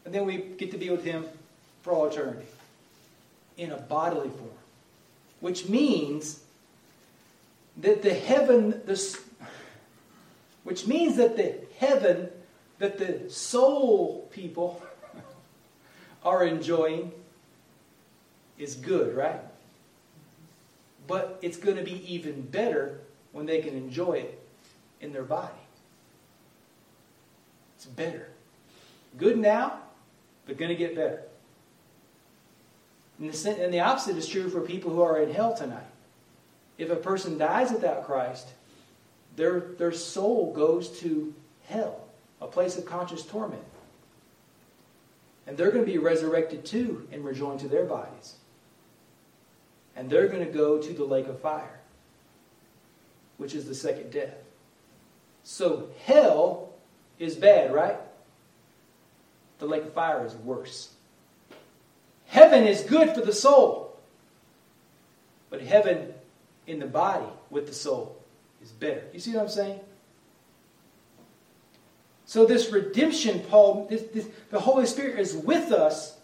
and 0.04 0.14
then 0.14 0.24
we 0.24 0.38
get 0.38 0.70
to 0.70 0.78
be 0.78 0.88
with 0.88 1.04
Him 1.04 1.26
for 1.82 1.92
all 1.92 2.06
eternity 2.06 2.46
in 3.58 3.70
a 3.70 3.76
bodily 3.76 4.30
form. 4.30 4.50
Which 5.40 5.68
means 5.68 6.40
that 7.76 8.02
the 8.02 8.14
heaven, 8.14 8.70
the, 8.86 9.18
which 10.64 10.86
means 10.86 11.16
that 11.16 11.36
the 11.36 11.54
heaven 11.78 12.30
that 12.78 12.98
the 12.98 13.28
soul 13.30 14.28
people 14.32 14.82
are 16.24 16.44
enjoying 16.44 17.12
is 18.58 18.74
good, 18.74 19.16
right? 19.16 19.40
But 21.06 21.38
it's 21.42 21.56
going 21.56 21.76
to 21.76 21.84
be 21.84 22.14
even 22.14 22.42
better 22.42 23.00
when 23.32 23.46
they 23.46 23.60
can 23.60 23.74
enjoy 23.74 24.14
it 24.14 24.42
in 25.00 25.12
their 25.12 25.22
body. 25.22 25.52
It's 27.76 27.86
better. 27.86 28.28
Good 29.16 29.38
now, 29.38 29.78
but 30.46 30.58
going 30.58 30.70
to 30.70 30.74
get 30.74 30.94
better. 30.96 31.22
And 33.18 33.32
the, 33.32 33.64
and 33.64 33.72
the 33.72 33.80
opposite 33.80 34.16
is 34.16 34.28
true 34.28 34.48
for 34.48 34.60
people 34.60 34.92
who 34.92 35.02
are 35.02 35.20
in 35.20 35.32
hell 35.32 35.54
tonight. 35.54 35.86
If 36.76 36.90
a 36.90 36.96
person 36.96 37.38
dies 37.38 37.72
without 37.72 38.04
Christ, 38.04 38.48
their, 39.36 39.60
their 39.78 39.92
soul 39.92 40.52
goes 40.52 41.00
to 41.00 41.34
hell, 41.66 42.04
a 42.40 42.46
place 42.46 42.76
of 42.76 42.84
conscious 42.84 43.24
torment. 43.24 43.62
And 45.46 45.56
they're 45.56 45.70
going 45.70 45.84
to 45.84 45.90
be 45.90 45.98
resurrected 45.98 46.64
too 46.64 47.08
and 47.10 47.24
rejoined 47.24 47.60
to 47.60 47.68
their 47.68 47.84
bodies. 47.84 48.34
And 49.98 50.08
they're 50.08 50.28
going 50.28 50.46
to 50.46 50.52
go 50.52 50.80
to 50.80 50.92
the 50.92 51.02
lake 51.02 51.26
of 51.26 51.40
fire, 51.40 51.80
which 53.36 53.52
is 53.52 53.66
the 53.66 53.74
second 53.74 54.12
death. 54.12 54.36
So 55.42 55.88
hell 56.04 56.70
is 57.18 57.34
bad, 57.34 57.74
right? 57.74 57.98
The 59.58 59.66
lake 59.66 59.82
of 59.82 59.92
fire 59.92 60.24
is 60.24 60.36
worse. 60.36 60.92
Heaven 62.28 62.64
is 62.64 62.82
good 62.82 63.12
for 63.12 63.22
the 63.22 63.32
soul. 63.32 63.98
But 65.50 65.62
heaven 65.62 66.14
in 66.68 66.78
the 66.78 66.86
body 66.86 67.26
with 67.50 67.66
the 67.66 67.74
soul 67.74 68.22
is 68.62 68.70
better. 68.70 69.02
You 69.12 69.18
see 69.18 69.32
what 69.32 69.42
I'm 69.42 69.48
saying? 69.48 69.80
So, 72.24 72.44
this 72.44 72.70
redemption, 72.70 73.40
Paul, 73.48 73.86
this, 73.88 74.02
this, 74.12 74.28
the 74.50 74.60
Holy 74.60 74.84
Spirit 74.84 75.18
is 75.18 75.34
with 75.34 75.72
us 75.72 76.18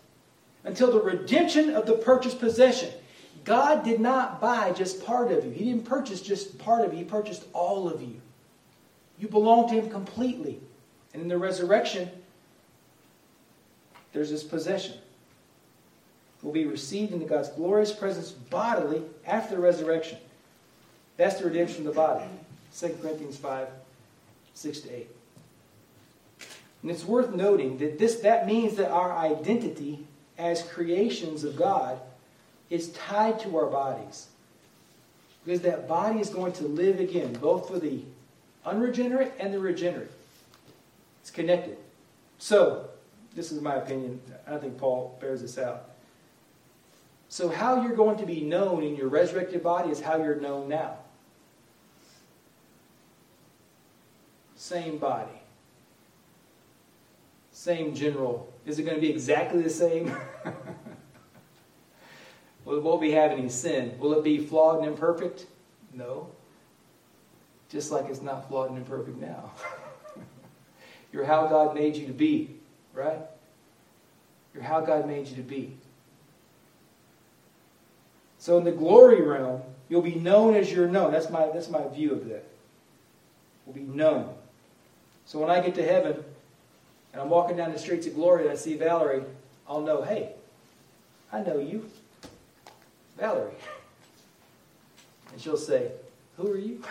until 0.62 0.92
the 0.92 1.00
redemption 1.00 1.74
of 1.74 1.86
the 1.86 1.94
purchased 1.94 2.38
possession. 2.38 2.90
God 3.44 3.84
did 3.84 4.00
not 4.00 4.40
buy 4.40 4.72
just 4.72 5.04
part 5.04 5.30
of 5.30 5.44
you, 5.44 5.50
He 5.50 5.64
didn't 5.66 5.84
purchase 5.84 6.20
just 6.20 6.58
part 6.58 6.84
of 6.84 6.92
you, 6.92 7.00
He 7.00 7.04
purchased 7.04 7.44
all 7.52 7.88
of 7.88 8.00
you. 8.00 8.20
You 9.18 9.28
belong 9.28 9.68
to 9.68 9.74
Him 9.74 9.90
completely. 9.90 10.60
And 11.12 11.22
in 11.22 11.28
the 11.28 11.38
resurrection, 11.38 12.10
there's 14.12 14.30
this 14.30 14.42
possession. 14.42 14.96
Will 16.42 16.52
be 16.52 16.66
received 16.66 17.12
into 17.12 17.24
God's 17.24 17.48
glorious 17.50 17.92
presence 17.92 18.30
bodily 18.30 19.02
after 19.26 19.56
the 19.56 19.62
resurrection. 19.62 20.18
That's 21.16 21.36
the 21.36 21.46
redemption 21.46 21.86
of 21.86 21.94
the 21.94 22.00
body. 22.00 22.24
2 22.78 22.98
Corinthians 23.00 23.36
5, 23.38 23.68
6 24.52 24.80
to 24.80 24.94
8. 24.94 25.08
And 26.82 26.90
it's 26.90 27.04
worth 27.04 27.32
noting 27.32 27.78
that 27.78 27.98
this 27.98 28.16
that 28.16 28.46
means 28.46 28.76
that 28.76 28.90
our 28.90 29.16
identity 29.16 30.06
as 30.36 30.62
creations 30.62 31.44
of 31.44 31.56
God 31.56 31.98
is 32.74 32.90
tied 32.90 33.40
to 33.40 33.56
our 33.56 33.66
bodies. 33.66 34.28
Because 35.44 35.60
that 35.62 35.86
body 35.86 36.20
is 36.20 36.30
going 36.30 36.52
to 36.54 36.64
live 36.64 37.00
again, 37.00 37.32
both 37.34 37.68
for 37.68 37.78
the 37.78 38.02
unregenerate 38.64 39.32
and 39.38 39.52
the 39.52 39.58
regenerate. 39.58 40.10
It's 41.20 41.30
connected. 41.30 41.76
So, 42.38 42.88
this 43.34 43.52
is 43.52 43.60
my 43.60 43.76
opinion. 43.76 44.20
I 44.46 44.56
think 44.58 44.78
Paul 44.78 45.16
bears 45.20 45.42
this 45.42 45.58
out. 45.58 45.90
So, 47.28 47.48
how 47.48 47.82
you're 47.82 47.96
going 47.96 48.18
to 48.18 48.26
be 48.26 48.40
known 48.40 48.82
in 48.82 48.96
your 48.96 49.08
resurrected 49.08 49.62
body 49.62 49.90
is 49.90 50.00
how 50.00 50.16
you're 50.16 50.40
known 50.40 50.68
now. 50.68 50.96
Same 54.56 54.98
body 54.98 55.40
same 57.64 57.94
general. 57.94 58.52
Is 58.66 58.78
it 58.78 58.82
going 58.82 58.96
to 58.96 59.00
be 59.00 59.08
exactly 59.08 59.62
the 59.62 59.70
same? 59.70 60.14
Will 62.64 62.96
it 62.96 63.00
be 63.00 63.12
have 63.12 63.32
any 63.32 63.48
sin? 63.48 63.94
Will 63.98 64.14
it 64.14 64.24
be 64.24 64.38
flawed 64.38 64.78
and 64.78 64.88
imperfect? 64.88 65.46
No. 65.92 66.28
Just 67.68 67.90
like 67.90 68.06
it's 68.06 68.22
not 68.22 68.48
flawed 68.48 68.70
and 68.70 68.78
imperfect 68.78 69.18
now. 69.18 69.52
You're 71.12 71.24
how 71.24 71.46
God 71.46 71.74
made 71.74 71.96
you 71.96 72.06
to 72.06 72.12
be, 72.12 72.50
right? 72.94 73.18
You're 74.54 74.62
how 74.62 74.80
God 74.80 75.06
made 75.06 75.28
you 75.28 75.36
to 75.36 75.42
be. 75.42 75.76
So 78.38 78.58
in 78.58 78.64
the 78.64 78.72
glory 78.72 79.22
realm, 79.22 79.62
you'll 79.88 80.02
be 80.02 80.14
known 80.14 80.54
as 80.54 80.70
you're 80.70 80.88
known. 80.88 81.12
That's 81.12 81.30
my, 81.30 81.48
that's 81.52 81.68
my 81.68 81.86
view 81.88 82.12
of 82.12 82.28
that. 82.28 82.44
Will 83.66 83.72
be 83.72 83.80
known. 83.80 84.34
So 85.26 85.38
when 85.38 85.50
I 85.50 85.60
get 85.60 85.74
to 85.76 85.82
heaven, 85.82 86.22
and 87.12 87.22
I'm 87.22 87.30
walking 87.30 87.56
down 87.56 87.72
the 87.72 87.78
streets 87.78 88.06
of 88.06 88.14
glory 88.14 88.42
and 88.42 88.50
I 88.50 88.56
see 88.56 88.76
Valerie, 88.76 89.22
I'll 89.68 89.80
know, 89.80 90.02
hey, 90.02 90.32
I 91.32 91.42
know 91.42 91.58
you. 91.58 91.88
Valerie. 93.16 93.52
And 95.32 95.40
she'll 95.40 95.56
say, 95.56 95.90
Who 96.36 96.50
are 96.50 96.58
you? 96.58 96.76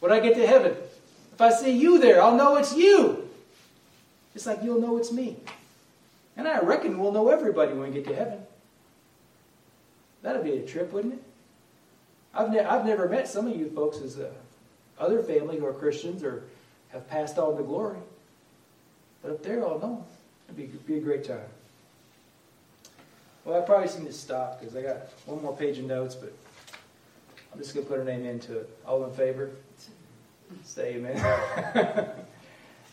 when 0.00 0.12
I 0.12 0.20
get 0.20 0.34
to 0.36 0.46
heaven, 0.46 0.76
if 1.32 1.40
I 1.40 1.50
see 1.50 1.76
you 1.76 1.98
there, 1.98 2.22
I'll 2.22 2.36
know 2.36 2.56
it's 2.56 2.76
you. 2.76 3.28
Just 4.32 4.46
like 4.46 4.62
you'll 4.62 4.80
know 4.80 4.98
it's 4.98 5.12
me. 5.12 5.36
And 6.36 6.46
I 6.46 6.60
reckon 6.60 6.98
we'll 6.98 7.12
know 7.12 7.30
everybody 7.30 7.72
when 7.72 7.90
we 7.90 7.94
get 7.94 8.06
to 8.06 8.14
heaven. 8.14 8.40
That'd 10.22 10.44
be 10.44 10.58
a 10.58 10.66
trip, 10.66 10.92
wouldn't 10.92 11.14
it? 11.14 11.22
I've, 12.34 12.50
ne- 12.50 12.60
I've 12.60 12.84
never 12.84 13.08
met 13.08 13.28
some 13.28 13.48
of 13.48 13.56
you 13.56 13.70
folks 13.70 13.98
as 13.98 14.18
uh, 14.18 14.30
other 14.98 15.22
family 15.22 15.58
who 15.58 15.66
are 15.66 15.72
Christians 15.72 16.22
or 16.22 16.44
have 16.90 17.08
passed 17.08 17.38
on 17.38 17.56
to 17.56 17.62
glory. 17.62 17.98
But 19.22 19.32
up 19.32 19.42
there, 19.42 19.66
I'll 19.66 19.78
know. 19.78 20.04
It'd 20.46 20.56
be, 20.56 20.66
be 20.92 20.98
a 20.98 21.00
great 21.00 21.24
time. 21.24 21.40
Well, 23.48 23.56
I 23.56 23.64
probably 23.64 23.88
need 23.98 24.08
to 24.08 24.12
stop 24.12 24.60
because 24.60 24.76
I 24.76 24.82
got 24.82 25.08
one 25.24 25.40
more 25.40 25.56
page 25.56 25.78
of 25.78 25.84
notes, 25.86 26.14
but 26.14 26.34
I'm 27.50 27.58
just 27.58 27.72
going 27.72 27.86
to 27.86 27.90
put 27.90 27.98
a 27.98 28.04
name 28.04 28.26
into 28.26 28.58
it. 28.58 28.68
All 28.86 29.02
in 29.06 29.12
favor? 29.14 29.52
Say 30.64 30.96
amen. 30.96 31.16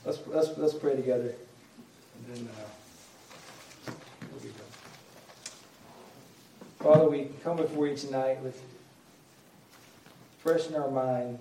let's, 0.06 0.20
let's, 0.28 0.58
let's 0.58 0.74
pray 0.74 0.96
together. 0.96 1.36
And 1.36 2.38
then 2.38 2.50
uh, 2.56 3.91
we'll 4.32 4.39
be 4.39 4.48
done. 4.48 4.65
Father, 6.80 7.10
we 7.10 7.28
come 7.44 7.58
before 7.58 7.89
you 7.89 7.98
tonight 7.98 8.41
with 8.41 8.62
fresh 10.39 10.68
in 10.68 10.76
our 10.76 10.89
mind 10.89 11.38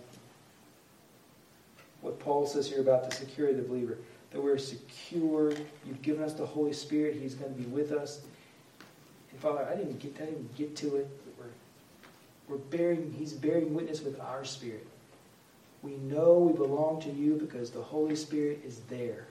what 2.01 2.19
Paul 2.19 2.49
says 2.49 2.69
here 2.69 2.81
about 2.81 3.09
the 3.09 3.15
security 3.15 3.57
of 3.57 3.63
the 3.63 3.69
believer. 3.69 3.97
That 4.33 4.43
we're 4.43 4.59
secure. 4.59 5.53
You've 5.87 6.03
given 6.03 6.25
us 6.25 6.33
the 6.33 6.47
Holy 6.47 6.73
Spirit. 6.73 7.15
He's 7.23 7.37
going 7.37 7.55
to 7.55 7.61
be 7.61 7.69
with 7.69 7.93
us. 7.93 8.23
And 9.35 9.43
Father, 9.43 9.69
I 9.69 9.75
didn't 9.75 9.99
get, 9.99 10.15
I 10.23 10.27
didn't 10.27 10.57
get 10.57 10.77
to 10.77 10.95
it. 10.97 11.09
We're, 11.37 12.55
we're 12.55 12.63
bearing, 12.71 13.13
He's 13.19 13.33
bearing 13.33 13.75
witness 13.75 14.01
with 14.01 14.21
our 14.21 14.45
spirit. 14.45 14.87
We 15.83 15.97
know 15.97 16.39
we 16.39 16.53
belong 16.53 17.03
to 17.03 17.11
you 17.11 17.35
because 17.35 17.73
the 17.73 17.83
Holy 17.83 18.15
Spirit 18.15 18.61
is 18.65 18.79
there. 18.89 19.27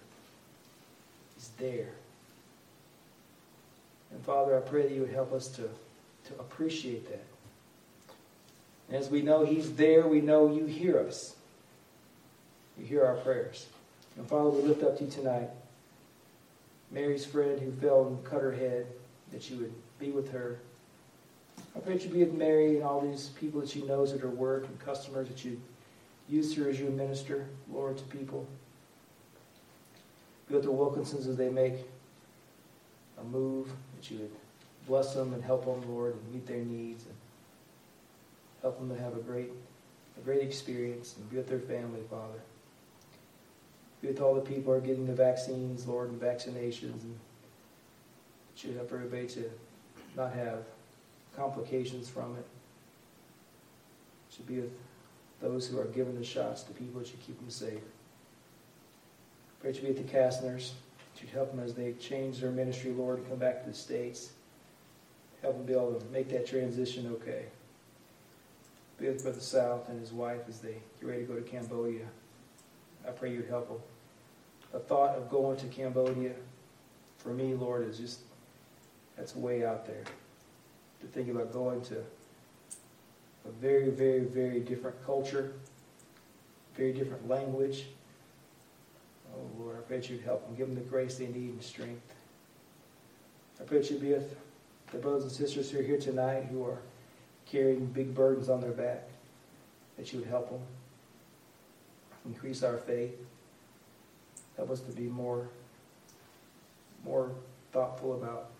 He's 1.36 1.52
there. 1.58 1.92
And 4.12 4.22
Father, 4.26 4.58
I 4.58 4.60
pray 4.60 4.82
that 4.82 4.92
you 4.92 5.02
would 5.02 5.14
help 5.14 5.32
us 5.32 5.48
to, 5.48 5.62
to 5.62 6.34
appreciate 6.38 7.10
that. 7.10 7.24
And 8.90 8.98
as 8.98 9.10
we 9.10 9.22
know 9.22 9.46
He's 9.46 9.74
there, 9.76 10.06
we 10.06 10.20
know 10.20 10.54
you 10.54 10.66
hear 10.66 11.00
us. 11.00 11.34
You 12.78 12.86
hear 12.86 13.06
our 13.06 13.16
prayers. 13.16 13.68
And 14.18 14.28
Father, 14.28 14.50
we 14.50 14.64
lift 14.64 14.84
up 14.84 14.98
to 14.98 15.06
you 15.06 15.10
tonight 15.10 15.50
Mary's 16.92 17.26
friend 17.26 17.60
who 17.60 17.72
fell 17.72 18.06
and 18.06 18.24
cut 18.24 18.42
her 18.42 18.52
head, 18.52 18.86
that 19.32 19.50
you 19.50 19.58
would 19.58 19.74
be 20.04 20.12
with 20.12 20.32
her. 20.32 20.60
I 21.76 21.80
pray 21.80 21.94
that 21.94 22.04
you 22.04 22.12
be 22.12 22.24
with 22.24 22.34
Mary 22.34 22.76
and 22.76 22.84
all 22.84 23.02
these 23.02 23.30
people 23.40 23.62
that 23.62 23.70
she 23.70 23.84
knows 23.84 24.12
at 24.12 24.20
her 24.20 24.30
work 24.30 24.66
and 24.66 24.78
customers 24.80 25.28
that 25.30 25.46
you 25.46 25.62
use 26.28 26.54
her 26.56 26.70
as 26.70 26.80
your 26.80 26.92
minister, 26.92 27.48
Lord, 27.72 27.98
to 27.98 28.04
people. 28.06 28.46
Be 30.48 30.56
with 30.56 30.64
the 30.64 30.72
Wilkinsons 30.72 31.28
as 31.28 31.38
they 31.38 31.50
make 31.50 31.76
a 33.20 33.24
move, 33.24 33.72
that 33.96 34.12
you 34.12 34.18
would 34.20 34.32
bless 34.88 35.14
them 35.14 35.34
and 35.34 35.44
help 35.44 35.66
them, 35.66 35.90
Lord, 35.90 36.16
and 36.16 36.34
meet 36.34 36.46
their 36.46 36.58
needs 36.58 37.06
and 37.06 37.16
help 38.62 38.78
them 38.78 38.90
to 38.90 39.02
have 39.02 39.16
a 39.16 39.22
great, 39.22 39.52
a 40.18 40.22
great 40.22 40.42
experience 40.42 41.16
and 41.18 41.30
be 41.30 41.38
with 41.38 41.48
their 41.48 41.60
family, 41.60 42.02
Father 42.10 42.42
Be 44.02 44.10
with 44.10 44.20
all 44.20 44.36
the 44.36 44.42
people 44.42 44.74
who 44.74 44.80
are 44.80 44.82
getting 44.82 45.08
the 45.08 45.14
vaccines, 45.14 45.88
Lord, 45.88 46.10
and 46.10 46.20
vaccinations. 46.20 47.04
And 47.04 47.18
That 48.54 48.64
you 48.64 48.74
help 48.74 48.92
everybody 48.92 49.28
to 49.28 49.50
not 50.16 50.34
have 50.34 50.60
complications 51.36 52.10
from 52.10 52.36
it. 52.36 52.46
it 54.30 54.36
Should 54.36 54.48
be 54.48 54.60
with 54.60 54.72
those 55.42 55.68
who 55.68 55.80
are 55.80 55.86
giving 55.86 56.16
the 56.18 56.24
shots 56.24 56.64
to 56.64 56.74
people 56.74 57.00
that 57.00 57.08
should 57.08 57.26
keep 57.26 57.40
them 57.40 57.50
safe. 57.50 57.82
Pray 59.60 59.72
that 59.72 59.82
you 59.82 59.88
be 59.88 59.94
with 59.94 60.06
the 60.06 60.18
Castners. 60.18 60.72
That 61.14 61.22
you 61.22 61.28
help 61.34 61.52
them 61.52 61.64
as 61.64 61.74
they 61.74 61.94
change 61.94 62.40
their 62.40 62.52
ministry, 62.52 62.92
Lord, 62.92 63.20
and 63.20 63.30
come 63.30 63.40
back 63.40 63.64
to 63.64 63.70
the 63.70 63.76
States. 63.76 64.32
Help 65.42 65.58
them 65.58 65.66
be 65.66 65.74
able 65.74 65.94
to 65.94 66.06
make 66.08 66.30
that 66.30 66.48
transition 66.48 67.08
okay. 67.16 67.46
Be 69.00 69.08
with 69.08 69.24
Brother 69.24 69.40
South 69.40 69.90
and 69.90 70.00
his 70.00 70.12
wife 70.12 70.42
as 70.48 70.60
they 70.60 70.78
get 71.00 71.10
ready 71.10 71.22
to 71.22 71.28
go 71.28 71.36
to 71.36 71.42
Cambodia. 71.42 72.06
I 73.08 73.12
pray 73.12 73.32
you'd 73.32 73.48
help 73.48 73.68
them. 73.68 73.80
The 74.72 74.80
thought 74.80 75.16
of 75.16 75.30
going 75.30 75.58
to 75.58 75.66
Cambodia, 75.68 76.32
for 77.18 77.30
me, 77.30 77.54
Lord, 77.54 77.88
is 77.88 77.98
just, 77.98 78.22
that's 79.18 79.36
way 79.36 79.66
out 79.66 79.86
there. 79.86 80.04
To 81.02 81.08
think 81.08 81.30
about 81.30 81.52
going 81.52 81.82
to 81.82 81.98
a 83.46 83.52
very, 83.60 83.90
very, 83.90 84.22
very 84.22 84.60
different 84.60 85.04
culture, 85.06 85.54
very 86.76 86.94
different 86.94 87.28
language. 87.28 87.86
Oh, 89.36 89.62
Lord, 89.62 89.78
I 89.78 89.82
pray 89.82 89.98
that 89.98 90.10
you'd 90.10 90.22
help 90.22 90.46
them, 90.46 90.56
give 90.56 90.68
them 90.68 90.76
the 90.76 90.82
grace 90.82 91.18
they 91.18 91.28
need 91.28 91.50
and 91.50 91.64
strength. 91.64 92.16
I 93.60 93.64
pray 93.64 93.80
that 93.80 93.90
you'd 93.90 94.02
be 94.02 94.14
with 94.14 94.36
the 94.92 94.98
brothers 94.98 95.24
and 95.24 95.32
sisters 95.32 95.70
who 95.72 95.80
are 95.80 95.84
here 95.84 95.98
tonight 95.98 96.46
who 96.52 96.64
are 96.64 96.80
carrying 97.46 97.86
big 97.88 98.14
burdens 98.16 98.50
on 98.50 98.62
their 98.62 98.72
back, 98.72 99.10
that 99.98 100.12
you 100.14 100.20
would 100.20 100.28
help 100.28 100.50
them. 100.50 100.62
Increase 102.26 102.64
our 102.64 102.78
faith. 102.78 103.16
Help 104.56 104.70
us 104.70 104.80
to 104.82 104.92
be 104.92 105.04
more, 105.04 105.50
more 107.04 107.32
thoughtful 107.72 108.14
about 108.14 108.53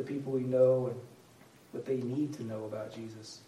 the 0.00 0.06
people 0.06 0.32
we 0.32 0.40
know 0.40 0.86
and 0.86 1.00
what 1.72 1.84
they 1.84 1.96
need 1.96 2.32
to 2.34 2.42
know 2.44 2.64
about 2.64 2.94
Jesus. 2.94 3.40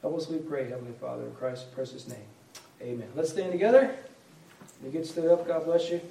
Help 0.00 0.16
us, 0.16 0.28
we 0.28 0.38
pray, 0.38 0.68
Heavenly 0.68 0.94
Father, 1.00 1.24
in 1.24 1.32
Christ's 1.32 1.64
precious 1.64 2.08
name. 2.08 2.18
Amen. 2.80 3.08
Let's 3.16 3.30
stand 3.30 3.52
together. 3.52 3.94
You 4.84 4.90
get 4.90 5.06
stood 5.06 5.30
up. 5.30 5.46
God 5.46 5.64
bless 5.64 5.90
you. 5.90 6.00